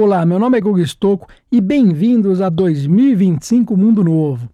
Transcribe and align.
Olá, 0.00 0.24
meu 0.24 0.38
nome 0.38 0.56
é 0.56 0.60
Gugu 0.60 0.78
Stocco 0.86 1.26
e 1.50 1.60
bem-vindos 1.60 2.40
a 2.40 2.48
2025 2.48 3.76
Mundo 3.76 4.04
Novo. 4.04 4.48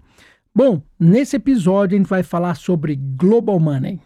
Bom, 0.55 0.81
nesse 0.99 1.37
episódio 1.37 1.95
a 1.95 1.99
gente 1.99 2.09
vai 2.09 2.23
falar 2.23 2.55
sobre 2.55 2.97
Global 2.97 3.61
Money. 3.61 4.01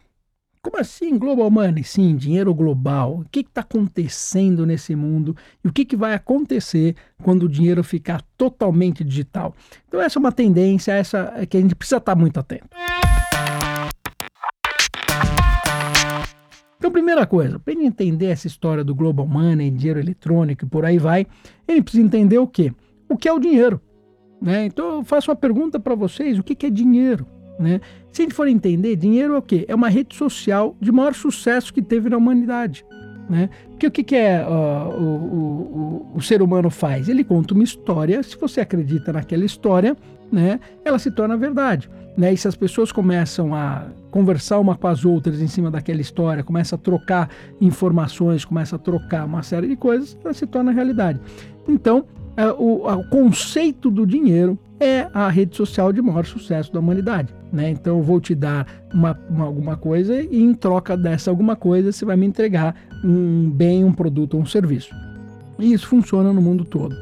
Como 0.61 0.77
assim 0.81 1.17
Global 1.17 1.49
Money? 1.49 1.85
Sim, 1.85 2.17
dinheiro 2.17 2.53
global. 2.53 3.21
O 3.21 3.25
que 3.31 3.39
está 3.39 3.61
acontecendo 3.61 4.67
nesse 4.67 4.97
mundo 4.97 5.37
e 5.65 5.69
o 5.69 5.73
que, 5.73 5.85
que 5.85 5.95
vai 5.95 6.13
acontecer 6.13 6.97
quando 7.23 7.45
o 7.45 7.49
dinheiro 7.49 7.85
ficar 7.85 8.21
totalmente 8.37 9.05
digital? 9.05 9.55
Então 9.87 10.03
essa 10.03 10.19
é 10.19 10.21
uma 10.21 10.33
tendência, 10.33 10.91
essa 10.91 11.35
é 11.37 11.47
que 11.47 11.57
a 11.57 11.61
gente 11.61 11.77
precisa 11.77 11.99
estar 11.99 12.17
tá 12.17 12.21
muito 12.21 12.41
atento. 12.41 12.67
Então, 16.79 16.93
primeira 16.93 17.27
coisa, 17.27 17.59
para 17.59 17.75
ele 17.75 17.85
entender 17.85 18.27
essa 18.27 18.47
história 18.47 18.85
do 18.85 18.95
global 18.95 19.27
money, 19.27 19.71
dinheiro 19.71 19.99
eletrônico 19.99 20.65
e 20.65 20.69
por 20.69 20.85
aí 20.85 20.97
vai, 20.97 21.27
ele 21.67 21.83
precisa 21.83 22.05
entender 22.05 22.39
o 22.39 22.47
quê? 22.47 22.73
O 23.09 23.17
que 23.17 23.29
é 23.29 23.33
o 23.33 23.41
dinheiro? 23.41 23.81
Né? 24.41 24.67
Então, 24.67 24.99
eu 24.99 25.05
faço 25.05 25.31
uma 25.31 25.37
pergunta 25.37 25.81
para 25.81 25.97
vocês: 25.97 26.39
o 26.39 26.43
que, 26.43 26.55
que 26.55 26.67
é 26.67 26.71
dinheiro? 26.71 27.27
Né? 27.59 27.81
Se 28.13 28.23
a 28.23 28.25
gente 28.25 28.35
for 28.35 28.47
entender, 28.47 28.95
dinheiro 28.95 29.35
é 29.35 29.39
o 29.39 29.43
quê? 29.43 29.65
É 29.67 29.75
uma 29.75 29.89
rede 29.89 30.15
social 30.15 30.77
de 30.81 30.93
maior 30.93 31.15
sucesso 31.15 31.75
que 31.75 31.83
teve 31.83 32.09
na 32.09 32.17
humanidade. 32.17 32.85
Né? 33.29 33.51
Porque 33.71 33.87
o 33.87 33.91
que, 33.91 34.05
que 34.05 34.17
é 34.17 34.47
uh, 34.47 34.89
o, 34.89 36.13
o, 36.13 36.13
o, 36.15 36.23
ser 36.23 36.41
humano 36.41 36.71
faz? 36.71 37.09
Ele 37.09 37.23
conta 37.23 37.53
uma 37.53 37.65
história, 37.65 38.23
se 38.23 38.39
você 38.39 38.61
acredita 38.61 39.13
naquela 39.13 39.45
história, 39.45 39.97
né, 40.31 40.61
ela 40.85 40.99
se 40.99 41.11
torna 41.11 41.37
verdade. 41.37 41.91
Né? 42.17 42.33
E 42.33 42.37
se 42.37 42.49
as 42.49 42.57
pessoas 42.57 42.91
começam 42.91 43.55
a 43.55 43.87
conversar 44.11 44.59
uma 44.59 44.77
com 44.77 44.89
as 44.89 45.05
outras 45.05 45.41
em 45.41 45.47
cima 45.47 45.71
daquela 45.71 46.01
história, 46.01 46.43
começa 46.43 46.75
a 46.75 46.79
trocar 46.79 47.31
informações, 47.61 48.45
começa 48.45 48.77
a 48.77 48.79
trocar 48.79 49.25
uma 49.25 49.43
série 49.43 49.69
de 49.69 49.77
coisas, 49.77 50.19
ela 50.25 50.35
se 50.35 50.47
torna 50.47 50.73
realidade. 50.73 51.21
Então, 51.69 52.07
é, 52.37 52.47
o, 52.53 52.87
o, 52.87 53.05
conceito 53.09 53.91
do 53.91 54.07
dinheiro 54.07 54.59
é 54.81 55.09
a 55.13 55.29
rede 55.29 55.57
social 55.57 55.93
de 55.93 56.01
maior 56.01 56.25
sucesso 56.25 56.73
da 56.73 56.81
humanidade. 56.81 57.35
Né? 57.53 57.71
Então, 57.71 57.99
eu 57.99 58.03
vou 58.03 58.21
te 58.21 58.35
dar 58.35 58.67
uma, 58.93 59.19
uma, 59.29 59.45
alguma 59.45 59.77
coisa 59.77 60.21
e, 60.21 60.43
em 60.43 60.55
troca 60.55 60.97
dessa 60.97 61.31
alguma 61.31 61.57
coisa, 61.57 61.93
você 61.93 62.05
vai 62.05 62.17
me 62.17 62.27
entregar 62.27 62.75
um 63.05 63.51
bem, 63.51 63.85
um 63.85 63.93
produto 63.93 64.35
ou 64.35 64.41
um 64.41 64.47
serviço. 64.47 64.95
E 65.59 65.73
isso 65.73 65.87
funciona 65.87 66.33
no 66.33 66.41
mundo 66.41 66.65
todo. 66.65 66.97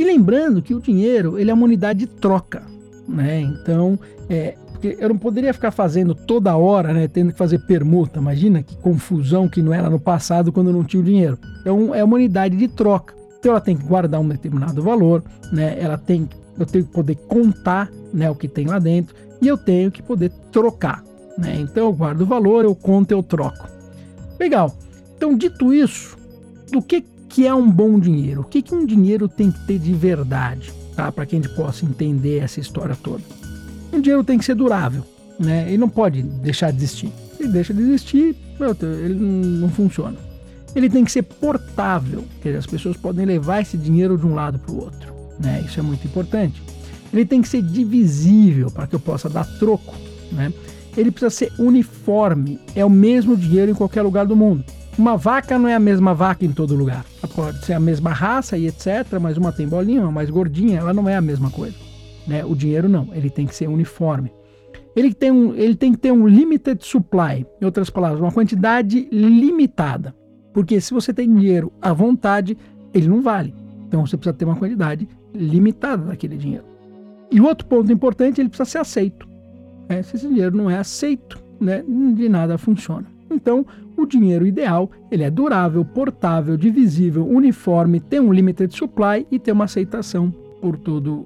E 0.00 0.04
lembrando 0.04 0.62
que 0.62 0.74
o 0.74 0.80
dinheiro 0.80 1.38
ele 1.38 1.50
é 1.50 1.54
uma 1.54 1.64
unidade 1.64 2.00
de 2.00 2.06
troca. 2.06 2.62
Né? 3.06 3.42
Então, 3.42 3.98
é, 4.30 4.54
porque 4.70 4.96
eu 4.98 5.10
não 5.10 5.18
poderia 5.18 5.52
ficar 5.52 5.70
fazendo 5.70 6.14
toda 6.14 6.56
hora, 6.56 6.94
né, 6.94 7.06
tendo 7.06 7.32
que 7.32 7.38
fazer 7.38 7.58
permuta. 7.58 8.18
Imagina 8.18 8.62
que 8.62 8.74
confusão 8.78 9.46
que 9.46 9.60
não 9.60 9.74
era 9.74 9.90
no 9.90 10.00
passado 10.00 10.50
quando 10.50 10.72
não 10.72 10.82
tinha 10.82 11.02
o 11.02 11.04
dinheiro. 11.04 11.38
Então 11.60 11.94
é 11.94 12.02
uma 12.02 12.16
unidade 12.16 12.56
de 12.56 12.66
troca. 12.66 13.14
Então 13.38 13.50
ela 13.52 13.60
tem 13.60 13.76
que 13.76 13.84
guardar 13.84 14.22
um 14.22 14.28
determinado 14.28 14.82
valor, 14.82 15.22
né? 15.52 15.76
Ela 15.78 15.98
tem, 15.98 16.26
eu 16.58 16.64
tenho 16.64 16.86
que 16.86 16.92
poder 16.92 17.16
contar, 17.28 17.90
né, 18.10 18.30
o 18.30 18.34
que 18.34 18.48
tem 18.48 18.66
lá 18.66 18.78
dentro 18.78 19.14
e 19.42 19.48
eu 19.48 19.58
tenho 19.58 19.90
que 19.90 20.02
poder 20.02 20.30
trocar, 20.50 21.04
né? 21.36 21.58
Então 21.60 21.88
eu 21.88 21.92
guardo 21.92 22.22
o 22.22 22.26
valor, 22.26 22.64
eu 22.64 22.74
conto, 22.74 23.12
eu 23.12 23.22
troco. 23.22 23.68
Legal. 24.38 24.74
Então 25.14 25.36
dito 25.36 25.74
isso, 25.74 26.16
do 26.72 26.80
que 26.80 27.04
que 27.30 27.46
é 27.46 27.54
um 27.54 27.70
bom 27.70 27.98
dinheiro? 27.98 28.42
O 28.42 28.44
que 28.44 28.60
que 28.60 28.74
um 28.74 28.84
dinheiro 28.84 29.28
tem 29.28 29.50
que 29.50 29.66
ter 29.66 29.78
de 29.78 29.94
verdade, 29.94 30.72
tá? 30.94 31.10
Para 31.10 31.24
que 31.24 31.36
a 31.36 31.40
gente 31.40 31.54
possa 31.54 31.84
entender 31.86 32.38
essa 32.38 32.60
história 32.60 32.96
toda 33.00 33.22
o 33.96 34.00
dinheiro 34.00 34.24
tem 34.24 34.38
que 34.38 34.44
ser 34.44 34.54
durável, 34.54 35.04
né? 35.38 35.66
Ele 35.68 35.78
não 35.78 35.88
pode 35.88 36.22
deixar 36.22 36.70
de 36.70 36.78
existir. 36.78 37.12
Se 37.36 37.42
ele 37.42 37.52
deixa 37.52 37.74
de 37.74 37.82
existir, 37.82 38.36
ele 39.04 39.14
não 39.14 39.68
funciona. 39.68 40.16
Ele 40.74 40.88
tem 40.88 41.04
que 41.04 41.10
ser 41.10 41.22
portável, 41.22 42.24
quer 42.40 42.50
dizer, 42.50 42.58
as 42.58 42.66
pessoas 42.66 42.96
podem 42.96 43.26
levar 43.26 43.60
esse 43.60 43.76
dinheiro 43.76 44.16
de 44.16 44.24
um 44.24 44.34
lado 44.34 44.58
para 44.58 44.72
o 44.72 44.80
outro, 44.80 45.12
né? 45.38 45.62
Isso 45.66 45.80
é 45.80 45.82
muito 45.82 46.06
importante. 46.06 46.62
Ele 47.12 47.24
tem 47.24 47.42
que 47.42 47.48
ser 47.48 47.62
divisível 47.62 48.70
para 48.70 48.86
que 48.86 48.94
eu 48.94 49.00
possa 49.00 49.28
dar 49.28 49.44
troco, 49.58 49.94
né? 50.30 50.52
Ele 50.96 51.10
precisa 51.10 51.30
ser 51.30 51.52
uniforme, 51.58 52.60
é 52.74 52.84
o 52.84 52.90
mesmo 52.90 53.36
dinheiro 53.36 53.70
em 53.70 53.74
qualquer 53.74 54.02
lugar 54.02 54.26
do 54.26 54.36
mundo. 54.36 54.64
Uma 55.00 55.16
vaca 55.16 55.58
não 55.58 55.66
é 55.66 55.74
a 55.74 55.80
mesma 55.80 56.12
vaca 56.12 56.44
em 56.44 56.52
todo 56.52 56.74
lugar. 56.74 57.06
Ela 57.22 57.32
pode 57.34 57.64
ser 57.64 57.72
a 57.72 57.80
mesma 57.80 58.10
raça 58.10 58.58
e 58.58 58.66
etc, 58.66 59.18
mas 59.18 59.38
uma 59.38 59.50
tem 59.50 59.66
bolinha, 59.66 60.02
uma 60.02 60.12
mais 60.12 60.28
gordinha, 60.28 60.78
ela 60.78 60.92
não 60.92 61.08
é 61.08 61.16
a 61.16 61.22
mesma 61.22 61.50
coisa. 61.50 61.74
Né? 62.26 62.44
O 62.44 62.54
dinheiro 62.54 62.86
não, 62.86 63.08
ele 63.14 63.30
tem 63.30 63.46
que 63.46 63.54
ser 63.54 63.66
uniforme. 63.66 64.30
Ele 64.94 65.14
tem, 65.14 65.30
um, 65.30 65.54
ele 65.54 65.74
tem 65.74 65.92
que 65.92 65.98
ter 65.98 66.12
um 66.12 66.28
limited 66.28 66.84
supply, 66.84 67.46
em 67.62 67.64
outras 67.64 67.88
palavras, 67.88 68.20
uma 68.20 68.30
quantidade 68.30 69.08
limitada. 69.10 70.14
Porque 70.52 70.78
se 70.82 70.92
você 70.92 71.14
tem 71.14 71.34
dinheiro 71.34 71.72
à 71.80 71.94
vontade, 71.94 72.54
ele 72.92 73.08
não 73.08 73.22
vale. 73.22 73.54
Então 73.88 74.04
você 74.04 74.18
precisa 74.18 74.36
ter 74.36 74.44
uma 74.44 74.56
quantidade 74.56 75.08
limitada 75.34 76.04
daquele 76.04 76.36
dinheiro. 76.36 76.66
E 77.30 77.40
o 77.40 77.46
outro 77.46 77.66
ponto 77.66 77.90
importante, 77.90 78.38
ele 78.38 78.50
precisa 78.50 78.68
ser 78.68 78.78
aceito. 78.80 79.26
Né? 79.88 80.02
Se 80.02 80.16
esse 80.16 80.28
dinheiro 80.28 80.54
não 80.54 80.68
é 80.68 80.76
aceito, 80.76 81.42
né, 81.58 81.82
de 82.14 82.28
nada 82.28 82.58
funciona. 82.58 83.06
Então, 83.30 83.64
o 83.96 84.04
dinheiro 84.04 84.46
ideal, 84.46 84.90
ele 85.10 85.22
é 85.22 85.30
durável, 85.30 85.84
portável, 85.84 86.56
divisível, 86.56 87.26
uniforme, 87.26 88.00
tem 88.00 88.20
um 88.20 88.32
limited 88.32 88.74
supply 88.74 89.26
e 89.30 89.38
tem 89.38 89.54
uma 89.54 89.64
aceitação 89.64 90.32
por 90.60 90.76
todas 90.76 91.24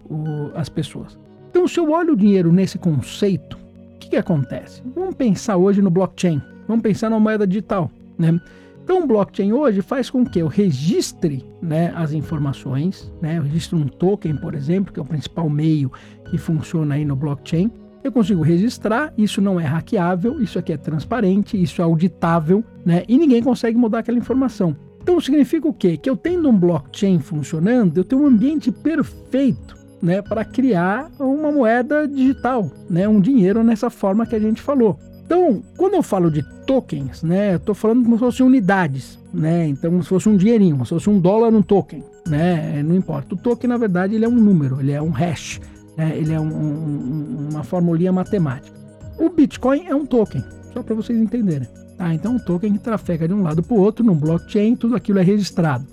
as 0.54 0.68
pessoas. 0.68 1.18
Então, 1.50 1.66
se 1.66 1.78
eu 1.78 1.90
olho 1.90 2.12
o 2.12 2.16
dinheiro 2.16 2.52
nesse 2.52 2.78
conceito, 2.78 3.56
o 3.56 3.98
que, 3.98 4.10
que 4.10 4.16
acontece? 4.16 4.82
Vamos 4.94 5.14
pensar 5.14 5.56
hoje 5.56 5.80
no 5.80 5.90
blockchain, 5.90 6.42
vamos 6.68 6.82
pensar 6.82 7.08
numa 7.08 7.20
moeda 7.20 7.46
digital. 7.46 7.90
Né? 8.18 8.38
Então, 8.82 9.02
o 9.02 9.06
blockchain 9.06 9.52
hoje 9.52 9.80
faz 9.80 10.10
com 10.10 10.24
que 10.26 10.38
eu 10.38 10.46
registre 10.46 11.44
né, 11.62 11.92
as 11.96 12.12
informações, 12.12 13.10
né? 13.22 13.38
eu 13.38 13.42
registro 13.42 13.78
um 13.78 13.86
token, 13.86 14.36
por 14.36 14.54
exemplo, 14.54 14.92
que 14.92 15.00
é 15.00 15.02
o 15.02 15.06
principal 15.06 15.48
meio 15.48 15.90
que 16.30 16.36
funciona 16.36 16.96
aí 16.96 17.04
no 17.04 17.16
blockchain. 17.16 17.70
Eu 18.04 18.12
consigo 18.12 18.42
registrar, 18.42 19.14
isso 19.16 19.40
não 19.40 19.58
é 19.58 19.64
hackeável, 19.64 20.38
isso 20.40 20.58
aqui 20.58 20.74
é 20.74 20.76
transparente, 20.76 21.60
isso 21.60 21.80
é 21.80 21.84
auditável, 21.84 22.62
né? 22.84 23.02
E 23.08 23.16
ninguém 23.16 23.42
consegue 23.42 23.78
mudar 23.78 24.00
aquela 24.00 24.18
informação. 24.18 24.76
Então 25.02 25.18
significa 25.18 25.66
o 25.66 25.72
quê? 25.72 25.96
Que 25.96 26.10
eu 26.10 26.16
tendo 26.16 26.48
um 26.48 26.56
blockchain 26.56 27.18
funcionando, 27.18 27.96
eu 27.96 28.04
tenho 28.04 28.22
um 28.22 28.26
ambiente 28.26 28.70
perfeito 28.70 29.74
né, 30.02 30.20
para 30.20 30.44
criar 30.44 31.10
uma 31.18 31.50
moeda 31.50 32.06
digital, 32.06 32.70
né, 32.90 33.08
um 33.08 33.20
dinheiro 33.22 33.64
nessa 33.64 33.88
forma 33.88 34.26
que 34.26 34.36
a 34.36 34.38
gente 34.38 34.60
falou. 34.60 34.98
Então, 35.24 35.62
quando 35.78 35.94
eu 35.94 36.02
falo 36.02 36.30
de 36.30 36.42
tokens, 36.66 37.22
né, 37.22 37.54
eu 37.54 37.56
estou 37.56 37.74
falando 37.74 38.02
como 38.02 38.16
se 38.16 38.20
fossem 38.20 38.44
unidades, 38.44 39.18
né, 39.32 39.66
então 39.66 39.90
como 39.90 40.02
se 40.02 40.08
fosse 40.10 40.28
um 40.28 40.36
dinheirinho, 40.36 40.74
como 40.74 40.84
se 40.84 40.90
fosse 40.90 41.08
um 41.08 41.18
dólar 41.18 41.48
um 41.48 41.62
token, 41.62 42.04
né, 42.28 42.82
não 42.82 42.94
importa. 42.94 43.34
O 43.34 43.38
token, 43.38 43.68
na 43.68 43.78
verdade, 43.78 44.14
ele 44.14 44.26
é 44.26 44.28
um 44.28 44.36
número, 44.36 44.78
ele 44.78 44.92
é 44.92 45.00
um 45.00 45.10
hash, 45.10 45.58
né, 45.96 46.16
ele 46.16 46.32
é 46.32 46.40
um, 46.40 46.46
um, 46.46 47.48
uma 47.52 47.64
formulinha 47.64 48.12
matemática. 48.12 48.76
O 49.18 49.28
Bitcoin 49.28 49.86
é 49.86 49.94
um 49.94 50.04
token, 50.04 50.42
só 50.72 50.82
para 50.82 50.94
vocês 50.94 51.18
entenderem. 51.18 51.68
Tá? 51.96 52.12
Então, 52.12 52.34
um 52.34 52.38
token 52.38 52.72
que 52.72 52.78
trafega 52.78 53.28
de 53.28 53.34
um 53.34 53.42
lado 53.42 53.62
para 53.62 53.76
o 53.76 53.80
outro, 53.80 54.04
num 54.04 54.14
blockchain, 54.14 54.74
tudo 54.76 54.96
aquilo 54.96 55.18
é 55.18 55.22
registrado. 55.22 55.86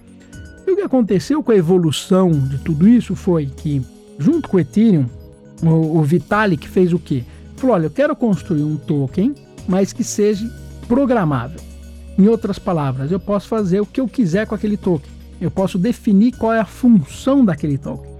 E 0.65 0.71
o 0.71 0.75
que 0.75 0.81
aconteceu 0.81 1.43
com 1.43 1.51
a 1.51 1.55
evolução 1.55 2.31
de 2.31 2.57
tudo 2.59 2.87
isso 2.87 3.15
foi 3.15 3.45
que, 3.45 3.81
junto 4.17 4.49
com 4.49 4.57
o 4.57 4.59
Ethereum, 4.59 5.05
o, 5.61 5.99
o 5.99 6.03
Vitalik 6.03 6.67
fez 6.67 6.93
o 6.93 6.99
quê? 6.99 7.23
Falou: 7.55 7.75
olha, 7.75 7.85
eu 7.85 7.91
quero 7.91 8.15
construir 8.15 8.63
um 8.63 8.77
token, 8.77 9.35
mas 9.67 9.93
que 9.93 10.03
seja 10.03 10.49
programável. 10.87 11.59
Em 12.17 12.27
outras 12.27 12.59
palavras, 12.59 13.11
eu 13.11 13.19
posso 13.19 13.47
fazer 13.47 13.79
o 13.79 13.85
que 13.85 14.01
eu 14.01 14.07
quiser 14.07 14.47
com 14.47 14.55
aquele 14.55 14.77
token. 14.77 15.11
Eu 15.39 15.49
posso 15.49 15.77
definir 15.77 16.33
qual 16.33 16.53
é 16.53 16.59
a 16.59 16.65
função 16.65 17.43
daquele 17.43 17.77
token. 17.77 18.10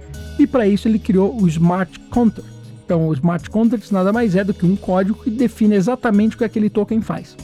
E 0.42 0.46
para 0.46 0.66
isso 0.66 0.88
ele 0.88 0.98
criou 0.98 1.40
o 1.40 1.46
Smart 1.46 2.00
Contract. 2.10 2.50
Então, 2.84 3.06
o 3.06 3.12
Smart 3.12 3.48
Contract 3.48 3.92
nada 3.92 4.12
mais 4.12 4.34
é 4.34 4.42
do 4.42 4.52
que 4.52 4.66
um 4.66 4.74
código 4.74 5.22
que 5.22 5.30
define 5.30 5.76
exatamente 5.76 6.34
o 6.34 6.38
que 6.38 6.44
aquele 6.44 6.68
token 6.68 7.00
faz. 7.00 7.36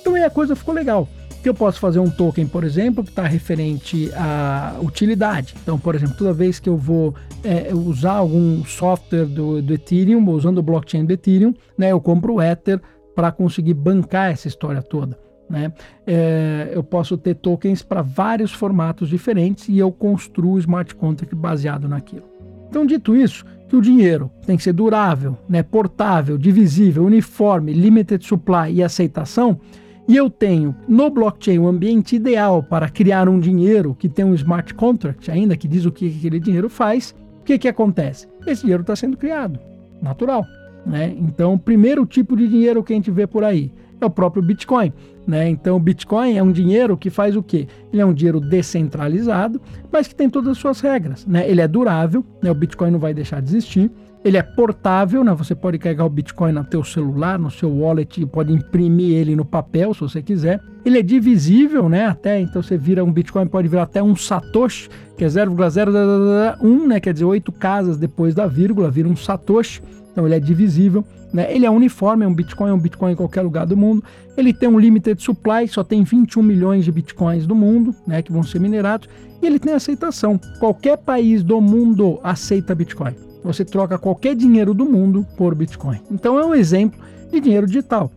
Então 0.00 0.16
aí 0.16 0.24
a 0.24 0.30
coisa 0.30 0.56
ficou 0.56 0.74
legal. 0.74 1.08
Que 1.44 1.48
eu 1.48 1.54
posso 1.54 1.78
fazer 1.78 2.00
um 2.00 2.10
token, 2.10 2.48
por 2.48 2.64
exemplo, 2.64 3.04
que 3.04 3.10
está 3.10 3.22
referente 3.22 4.10
à 4.14 4.74
utilidade. 4.82 5.54
Então, 5.62 5.78
por 5.78 5.94
exemplo, 5.94 6.16
toda 6.16 6.32
vez 6.32 6.58
que 6.58 6.68
eu 6.68 6.76
vou 6.76 7.14
é, 7.44 7.72
usar 7.72 8.14
algum 8.14 8.64
software 8.64 9.26
do, 9.26 9.62
do 9.62 9.74
Ethereum, 9.74 10.28
usando 10.30 10.58
o 10.58 10.62
blockchain 10.62 11.04
do 11.04 11.12
Ethereum, 11.12 11.54
né, 11.78 11.92
eu 11.92 12.00
compro 12.00 12.34
o 12.34 12.42
Ether 12.42 12.80
para 13.14 13.30
conseguir 13.30 13.74
bancar 13.74 14.32
essa 14.32 14.48
história 14.48 14.82
toda. 14.82 15.16
Né? 15.54 15.72
É, 16.04 16.72
eu 16.74 16.82
posso 16.82 17.16
ter 17.16 17.36
tokens 17.36 17.80
para 17.80 18.02
vários 18.02 18.52
formatos 18.52 19.08
diferentes 19.08 19.68
e 19.68 19.78
eu 19.78 19.92
construo 19.92 20.58
smart 20.58 20.92
contract 20.96 21.32
baseado 21.32 21.88
naquilo. 21.88 22.24
Então, 22.68 22.84
dito 22.84 23.14
isso, 23.14 23.44
que 23.68 23.76
o 23.76 23.80
dinheiro 23.80 24.28
tem 24.44 24.56
que 24.56 24.64
ser 24.64 24.72
durável, 24.72 25.38
né, 25.48 25.62
portável, 25.62 26.36
divisível, 26.36 27.04
uniforme, 27.04 27.72
limited 27.72 28.26
supply 28.26 28.72
e 28.72 28.82
aceitação, 28.82 29.60
e 30.08 30.16
eu 30.16 30.28
tenho 30.28 30.74
no 30.88 31.08
blockchain 31.08 31.60
o 31.60 31.68
ambiente 31.68 32.16
ideal 32.16 32.60
para 32.60 32.88
criar 32.88 33.28
um 33.28 33.38
dinheiro 33.38 33.94
que 33.96 34.08
tem 34.08 34.24
um 34.24 34.34
smart 34.34 34.74
contract, 34.74 35.30
ainda 35.30 35.56
que 35.56 35.68
diz 35.68 35.84
o 35.84 35.92
que 35.92 36.08
aquele 36.18 36.40
dinheiro 36.40 36.68
faz, 36.68 37.14
o 37.40 37.44
que, 37.44 37.56
que 37.58 37.68
acontece? 37.68 38.26
Esse 38.44 38.62
dinheiro 38.62 38.80
está 38.80 38.96
sendo 38.96 39.16
criado, 39.16 39.56
natural. 40.02 40.44
Né? 40.84 41.14
Então, 41.16 41.56
primeiro 41.56 42.04
tipo 42.04 42.36
de 42.36 42.48
dinheiro 42.48 42.82
que 42.82 42.92
a 42.92 42.96
gente 42.96 43.12
vê 43.12 43.24
por 43.24 43.44
aí 43.44 43.70
é 44.04 44.06
o 44.06 44.10
próprio 44.10 44.42
Bitcoin. 44.42 44.92
Né? 45.26 45.48
Então, 45.48 45.76
o 45.76 45.80
Bitcoin 45.80 46.36
é 46.36 46.42
um 46.42 46.52
dinheiro 46.52 46.96
que 46.96 47.08
faz 47.10 47.34
o 47.34 47.42
quê? 47.42 47.66
Ele 47.92 48.02
é 48.02 48.06
um 48.06 48.12
dinheiro 48.12 48.40
descentralizado, 48.40 49.60
mas 49.90 50.06
que 50.06 50.14
tem 50.14 50.28
todas 50.28 50.50
as 50.50 50.58
suas 50.58 50.80
regras. 50.80 51.26
Né? 51.26 51.48
Ele 51.48 51.60
é 51.60 51.68
durável, 51.68 52.24
né? 52.42 52.50
o 52.50 52.54
Bitcoin 52.54 52.90
não 52.90 52.98
vai 52.98 53.14
deixar 53.14 53.40
de 53.40 53.48
existir. 53.48 53.90
Ele 54.24 54.38
é 54.38 54.42
portável, 54.42 55.22
né? 55.22 55.34
Você 55.34 55.54
pode 55.54 55.78
carregar 55.78 56.06
o 56.06 56.08
Bitcoin 56.08 56.50
no 56.50 56.64
teu 56.64 56.82
celular, 56.82 57.38
no 57.38 57.50
seu 57.50 57.70
wallet, 57.70 58.24
pode 58.24 58.54
imprimir 58.54 59.18
ele 59.18 59.36
no 59.36 59.44
papel 59.44 59.92
se 59.92 60.00
você 60.00 60.22
quiser. 60.22 60.62
Ele 60.82 60.98
é 60.98 61.02
divisível, 61.02 61.90
né? 61.90 62.06
Até 62.06 62.40
então 62.40 62.62
você 62.62 62.78
vira 62.78 63.04
um 63.04 63.12
Bitcoin 63.12 63.46
pode 63.46 63.68
virar 63.68 63.82
até 63.82 64.02
um 64.02 64.16
satoshi, 64.16 64.88
que 65.18 65.24
é 65.24 65.28
0,001, 65.28 66.86
né? 66.86 67.00
Quer 67.00 67.12
dizer, 67.12 67.26
oito 67.26 67.52
casas 67.52 67.98
depois 67.98 68.34
da 68.34 68.46
vírgula 68.46 68.90
vira 68.90 69.06
um 69.06 69.14
satoshi. 69.14 69.82
Então 70.14 70.24
ele 70.24 70.36
é 70.36 70.40
divisível, 70.40 71.04
né? 71.32 71.52
Ele 71.52 71.66
é 71.66 71.70
uniforme, 71.70 72.24
é 72.24 72.28
um 72.28 72.32
Bitcoin, 72.32 72.70
é 72.70 72.72
um 72.72 72.78
Bitcoin 72.78 73.12
em 73.12 73.16
qualquer 73.16 73.42
lugar 73.42 73.66
do 73.66 73.76
mundo. 73.76 74.02
Ele 74.36 74.54
tem 74.54 74.68
um 74.68 74.78
limited 74.78 75.20
supply, 75.20 75.66
só 75.66 75.82
tem 75.82 76.04
21 76.04 76.40
milhões 76.40 76.84
de 76.84 76.92
Bitcoins 76.92 77.44
do 77.44 77.54
mundo, 77.56 77.92
né? 78.06 78.22
Que 78.22 78.30
vão 78.30 78.44
ser 78.44 78.60
minerados. 78.60 79.08
E 79.42 79.46
ele 79.46 79.58
tem 79.58 79.72
aceitação. 79.72 80.40
Qualquer 80.60 80.96
país 80.96 81.42
do 81.42 81.60
mundo 81.60 82.20
aceita 82.22 82.74
Bitcoin. 82.76 83.14
Você 83.42 83.64
troca 83.64 83.98
qualquer 83.98 84.36
dinheiro 84.36 84.72
do 84.72 84.86
mundo 84.86 85.26
por 85.36 85.52
Bitcoin. 85.56 86.00
Então 86.08 86.38
é 86.38 86.46
um 86.46 86.54
exemplo 86.54 87.00
de 87.32 87.40
dinheiro 87.40 87.66
digital. 87.66 88.10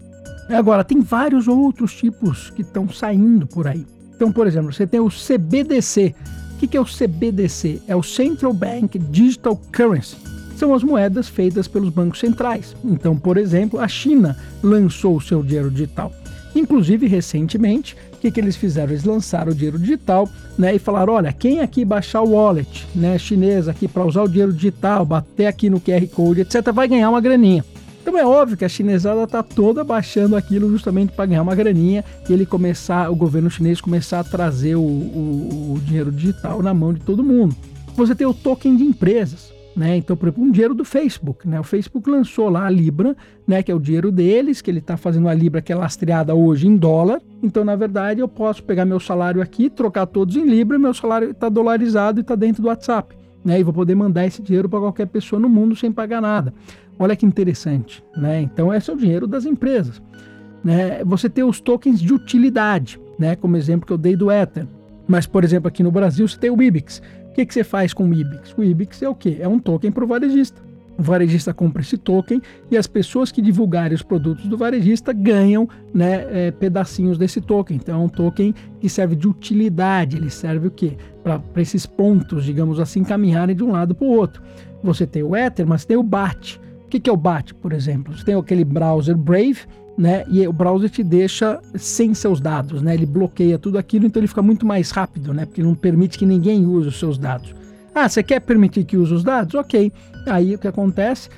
Agora, 0.50 0.84
tem 0.84 1.02
vários 1.02 1.48
outros 1.48 1.94
tipos 1.96 2.52
que 2.52 2.62
estão 2.62 2.88
saindo 2.88 3.48
por 3.48 3.68
aí. 3.68 3.86
Então, 4.16 4.32
por 4.32 4.48
exemplo, 4.48 4.72
você 4.72 4.88
tem 4.88 5.00
o 5.00 5.10
CBDC. 5.10 6.16
O 6.54 6.68
que 6.68 6.78
é 6.78 6.80
o 6.80 6.86
CBDC? 6.86 7.82
É 7.88 7.96
o 7.96 8.02
Central 8.02 8.54
Bank 8.54 8.98
Digital 8.98 9.60
Currency. 9.72 10.37
São 10.58 10.74
as 10.74 10.84
moedas 10.84 11.30
feitas 11.30 11.68
pelos 11.68 11.92
bancos 11.92 12.20
centrais. 12.20 12.76
Então, 12.84 13.16
por 13.16 13.38
exemplo, 13.38 13.80
a 13.80 13.88
China 13.88 14.36
lançou 14.64 15.16
o 15.16 15.22
seu 15.22 15.44
dinheiro 15.44 15.70
digital. 15.70 16.12
Inclusive, 16.56 17.06
recentemente, 17.06 17.96
o 18.14 18.18
que, 18.18 18.32
que 18.32 18.40
eles 18.40 18.56
fizeram? 18.56 18.90
Eles 18.90 19.04
lançaram 19.04 19.52
o 19.52 19.56
dinheiro 19.56 19.78
digital 19.78 20.28
né, 20.58 20.74
e 20.74 20.80
falaram: 20.80 21.14
olha, 21.14 21.32
quem 21.32 21.60
aqui 21.60 21.86
baixar 21.86 22.24
o 22.24 22.32
wallet 22.32 22.88
né, 22.96 23.20
chinês 23.20 23.68
aqui 23.68 23.88
para 23.88 24.04
usar 24.04 24.24
o 24.24 24.28
dinheiro 24.28 24.52
digital, 24.52 25.06
bater 25.06 25.46
aqui 25.46 25.70
no 25.70 25.80
QR 25.80 26.08
Code, 26.08 26.42
etc., 26.42 26.72
vai 26.74 26.88
ganhar 26.88 27.12
uma 27.12 27.22
graninha. 27.22 27.64
Então 28.02 28.18
é 28.18 28.26
óbvio 28.26 28.58
que 28.58 28.66
a 28.66 28.70
chinesada 28.70 29.22
está 29.26 29.44
toda 29.44 29.84
baixando 29.84 30.36
aquilo 30.36 30.72
justamente 30.72 31.12
para 31.12 31.28
ganhar 31.28 31.44
uma 31.44 31.54
graninha 31.54 32.04
e 32.28 32.34
ele 32.34 32.48
começar, 32.48 33.12
o 33.12 33.16
governo 33.16 33.52
chinês 33.52 33.80
começar 33.80 34.22
a 34.22 34.24
trazer 34.24 34.76
o, 34.76 34.82
o, 34.82 35.74
o 35.76 35.80
dinheiro 35.82 36.12
digital 36.12 36.64
na 36.64 36.74
mão 36.74 36.94
de 36.94 37.02
todo 37.02 37.24
mundo. 37.24 37.56
Você 37.96 38.16
tem 38.16 38.26
o 38.26 38.34
token 38.34 38.78
de 38.78 38.84
empresas. 38.84 39.57
Né? 39.78 39.96
Então, 39.96 40.18
por 40.18 40.26
exemplo, 40.28 40.44
um 40.44 40.50
dinheiro 40.50 40.74
do 40.74 40.84
Facebook. 40.84 41.48
Né? 41.48 41.60
O 41.60 41.64
Facebook 41.64 42.10
lançou 42.10 42.50
lá 42.50 42.66
a 42.66 42.70
Libra, 42.70 43.16
né? 43.48 43.62
que 43.62 43.72
é 43.72 43.76
o 43.76 43.80
dinheiro 43.80 44.12
deles, 44.12 44.60
que 44.60 44.72
ele 44.72 44.80
está 44.80 44.98
fazendo 44.98 45.30
a 45.30 45.34
Libra 45.36 45.62
que 45.62 45.72
é 45.72 45.76
lastreada 45.76 46.34
hoje 46.34 46.68
em 46.68 46.76
dólar. 46.76 47.22
Então, 47.44 47.64
na 47.64 47.76
verdade, 47.76 48.20
eu 48.20 48.28
posso 48.28 48.64
pegar 48.64 48.86
meu 48.86 49.00
salário 49.00 49.40
aqui, 49.40 49.70
trocar 49.70 50.08
todos 50.08 50.36
em 50.36 50.46
Libra, 50.46 50.80
meu 50.80 50.96
salário 50.96 51.30
está 51.30 51.48
dolarizado 51.48 52.20
e 52.20 52.22
está 52.22 52.34
dentro 52.34 52.64
do 52.64 52.70
WhatsApp. 52.70 53.16
Né? 53.46 53.60
E 53.60 53.64
vou 53.64 53.72
poder 53.72 53.94
mandar 53.94 54.26
esse 54.26 54.42
dinheiro 54.42 54.68
para 54.68 54.80
qualquer 54.80 55.06
pessoa 55.06 55.40
no 55.40 55.48
mundo 55.48 55.76
sem 55.76 55.92
pagar 55.92 56.22
nada. 56.22 56.52
Olha 56.98 57.16
que 57.16 57.28
interessante. 57.28 58.04
Né? 58.16 58.42
Então, 58.42 58.74
esse 58.74 58.90
é 58.90 58.94
o 58.94 58.98
dinheiro 58.98 59.28
das 59.28 59.46
empresas. 59.46 60.02
Né? 60.64 61.04
Você 61.06 61.30
tem 61.30 61.44
os 61.44 61.60
tokens 61.60 62.02
de 62.02 62.12
utilidade, 62.12 63.00
né? 63.20 63.36
como 63.36 63.56
exemplo 63.56 63.86
que 63.86 63.94
eu 63.94 63.98
dei 63.98 64.16
do 64.16 64.32
Ether. 64.32 64.66
Mas, 65.08 65.28
por 65.28 65.44
exemplo, 65.44 65.68
aqui 65.68 65.84
no 65.84 65.92
Brasil 65.92 66.28
você 66.28 66.38
tem 66.38 66.50
o 66.50 66.62
IBIX, 66.62 67.02
que, 67.38 67.46
que 67.46 67.54
você 67.54 67.64
faz 67.64 67.94
com 67.94 68.10
o 68.10 68.14
IBIX? 68.14 68.56
O 68.58 68.64
IBIX 68.64 69.04
é 69.04 69.10
o 69.10 69.14
quê? 69.14 69.38
É 69.40 69.48
um 69.48 69.60
token 69.60 69.92
para 69.92 70.04
o 70.04 70.08
varejista. 70.08 70.60
O 70.98 71.04
varejista 71.04 71.54
compra 71.54 71.84
esse 71.84 71.96
token 71.96 72.42
e 72.72 72.76
as 72.76 72.88
pessoas 72.88 73.32
que 73.32 73.40
divulgarem 73.40 73.94
os 73.94 74.02
produtos 74.02 74.48
do 74.48 74.58
varejista 74.58 75.14
ganham 75.14 75.70
né, 75.94 76.26
é, 76.32 76.52
pedacinhos 76.52 77.16
desse 77.16 77.40
token. 77.40 77.78
Então 77.78 78.02
é 78.02 78.04
um 78.04 78.10
token 78.10 78.56
que 78.80 78.90
serve 78.90 79.16
de 79.16 79.28
utilidade, 79.28 80.18
ele 80.18 80.32
serve 80.32 80.68
o 80.68 80.72
quê? 80.72 80.98
Para 81.24 81.62
esses 81.62 81.86
pontos, 81.86 82.44
digamos 82.44 82.80
assim, 82.80 83.04
caminharem 83.04 83.56
de 83.56 83.64
um 83.64 83.72
lado 83.72 83.94
para 83.94 84.08
o 84.08 84.10
outro. 84.10 84.42
Você 84.82 85.06
tem 85.06 85.22
o 85.22 85.36
Ether, 85.36 85.68
mas 85.68 85.86
tem 85.86 85.96
o 85.96 86.02
BAT. 86.02 86.60
O 86.86 86.90
que, 86.90 87.00
que 87.00 87.10
é 87.10 87.14
o 87.14 87.18
BAT, 87.18 87.54
por 87.54 87.72
exemplo? 87.72 88.18
Você 88.18 88.26
tem 88.26 88.34
aquele 88.34 88.66
browser 88.66 89.16
Brave, 89.16 89.60
né? 89.98 90.24
E 90.30 90.48
o 90.48 90.54
browser 90.54 90.90
te 90.90 91.04
deixa 91.04 91.60
sem 91.76 92.14
seus 92.14 92.40
dados, 92.40 92.82
né? 92.82 92.94
Ele 92.94 93.06
bloqueia 93.06 93.58
tudo 93.58 93.78
aquilo, 93.78 94.06
então 94.06 94.20
ele 94.20 94.28
fica 94.28 94.42
muito 94.42 94.66
mais 94.66 94.92
rápido, 94.92 95.34
né? 95.34 95.46
Porque 95.46 95.64
não 95.64 95.74
permite 95.74 96.18
que 96.18 96.26
ninguém 96.26 96.66
use 96.66 96.90
os 96.90 97.00
seus 97.00 97.18
dados. 97.18 97.56
Ah, 97.96 98.08
você 98.08 98.22
quer 98.22 98.40
permitir 98.42 98.84
que 98.84 98.96
use 98.96 99.12
os 99.12 99.24
dados? 99.24 99.56
Ok. 99.56 99.92
Aí 100.28 100.54
o 100.54 100.60
que 100.60 100.68
acontece? 100.68 101.30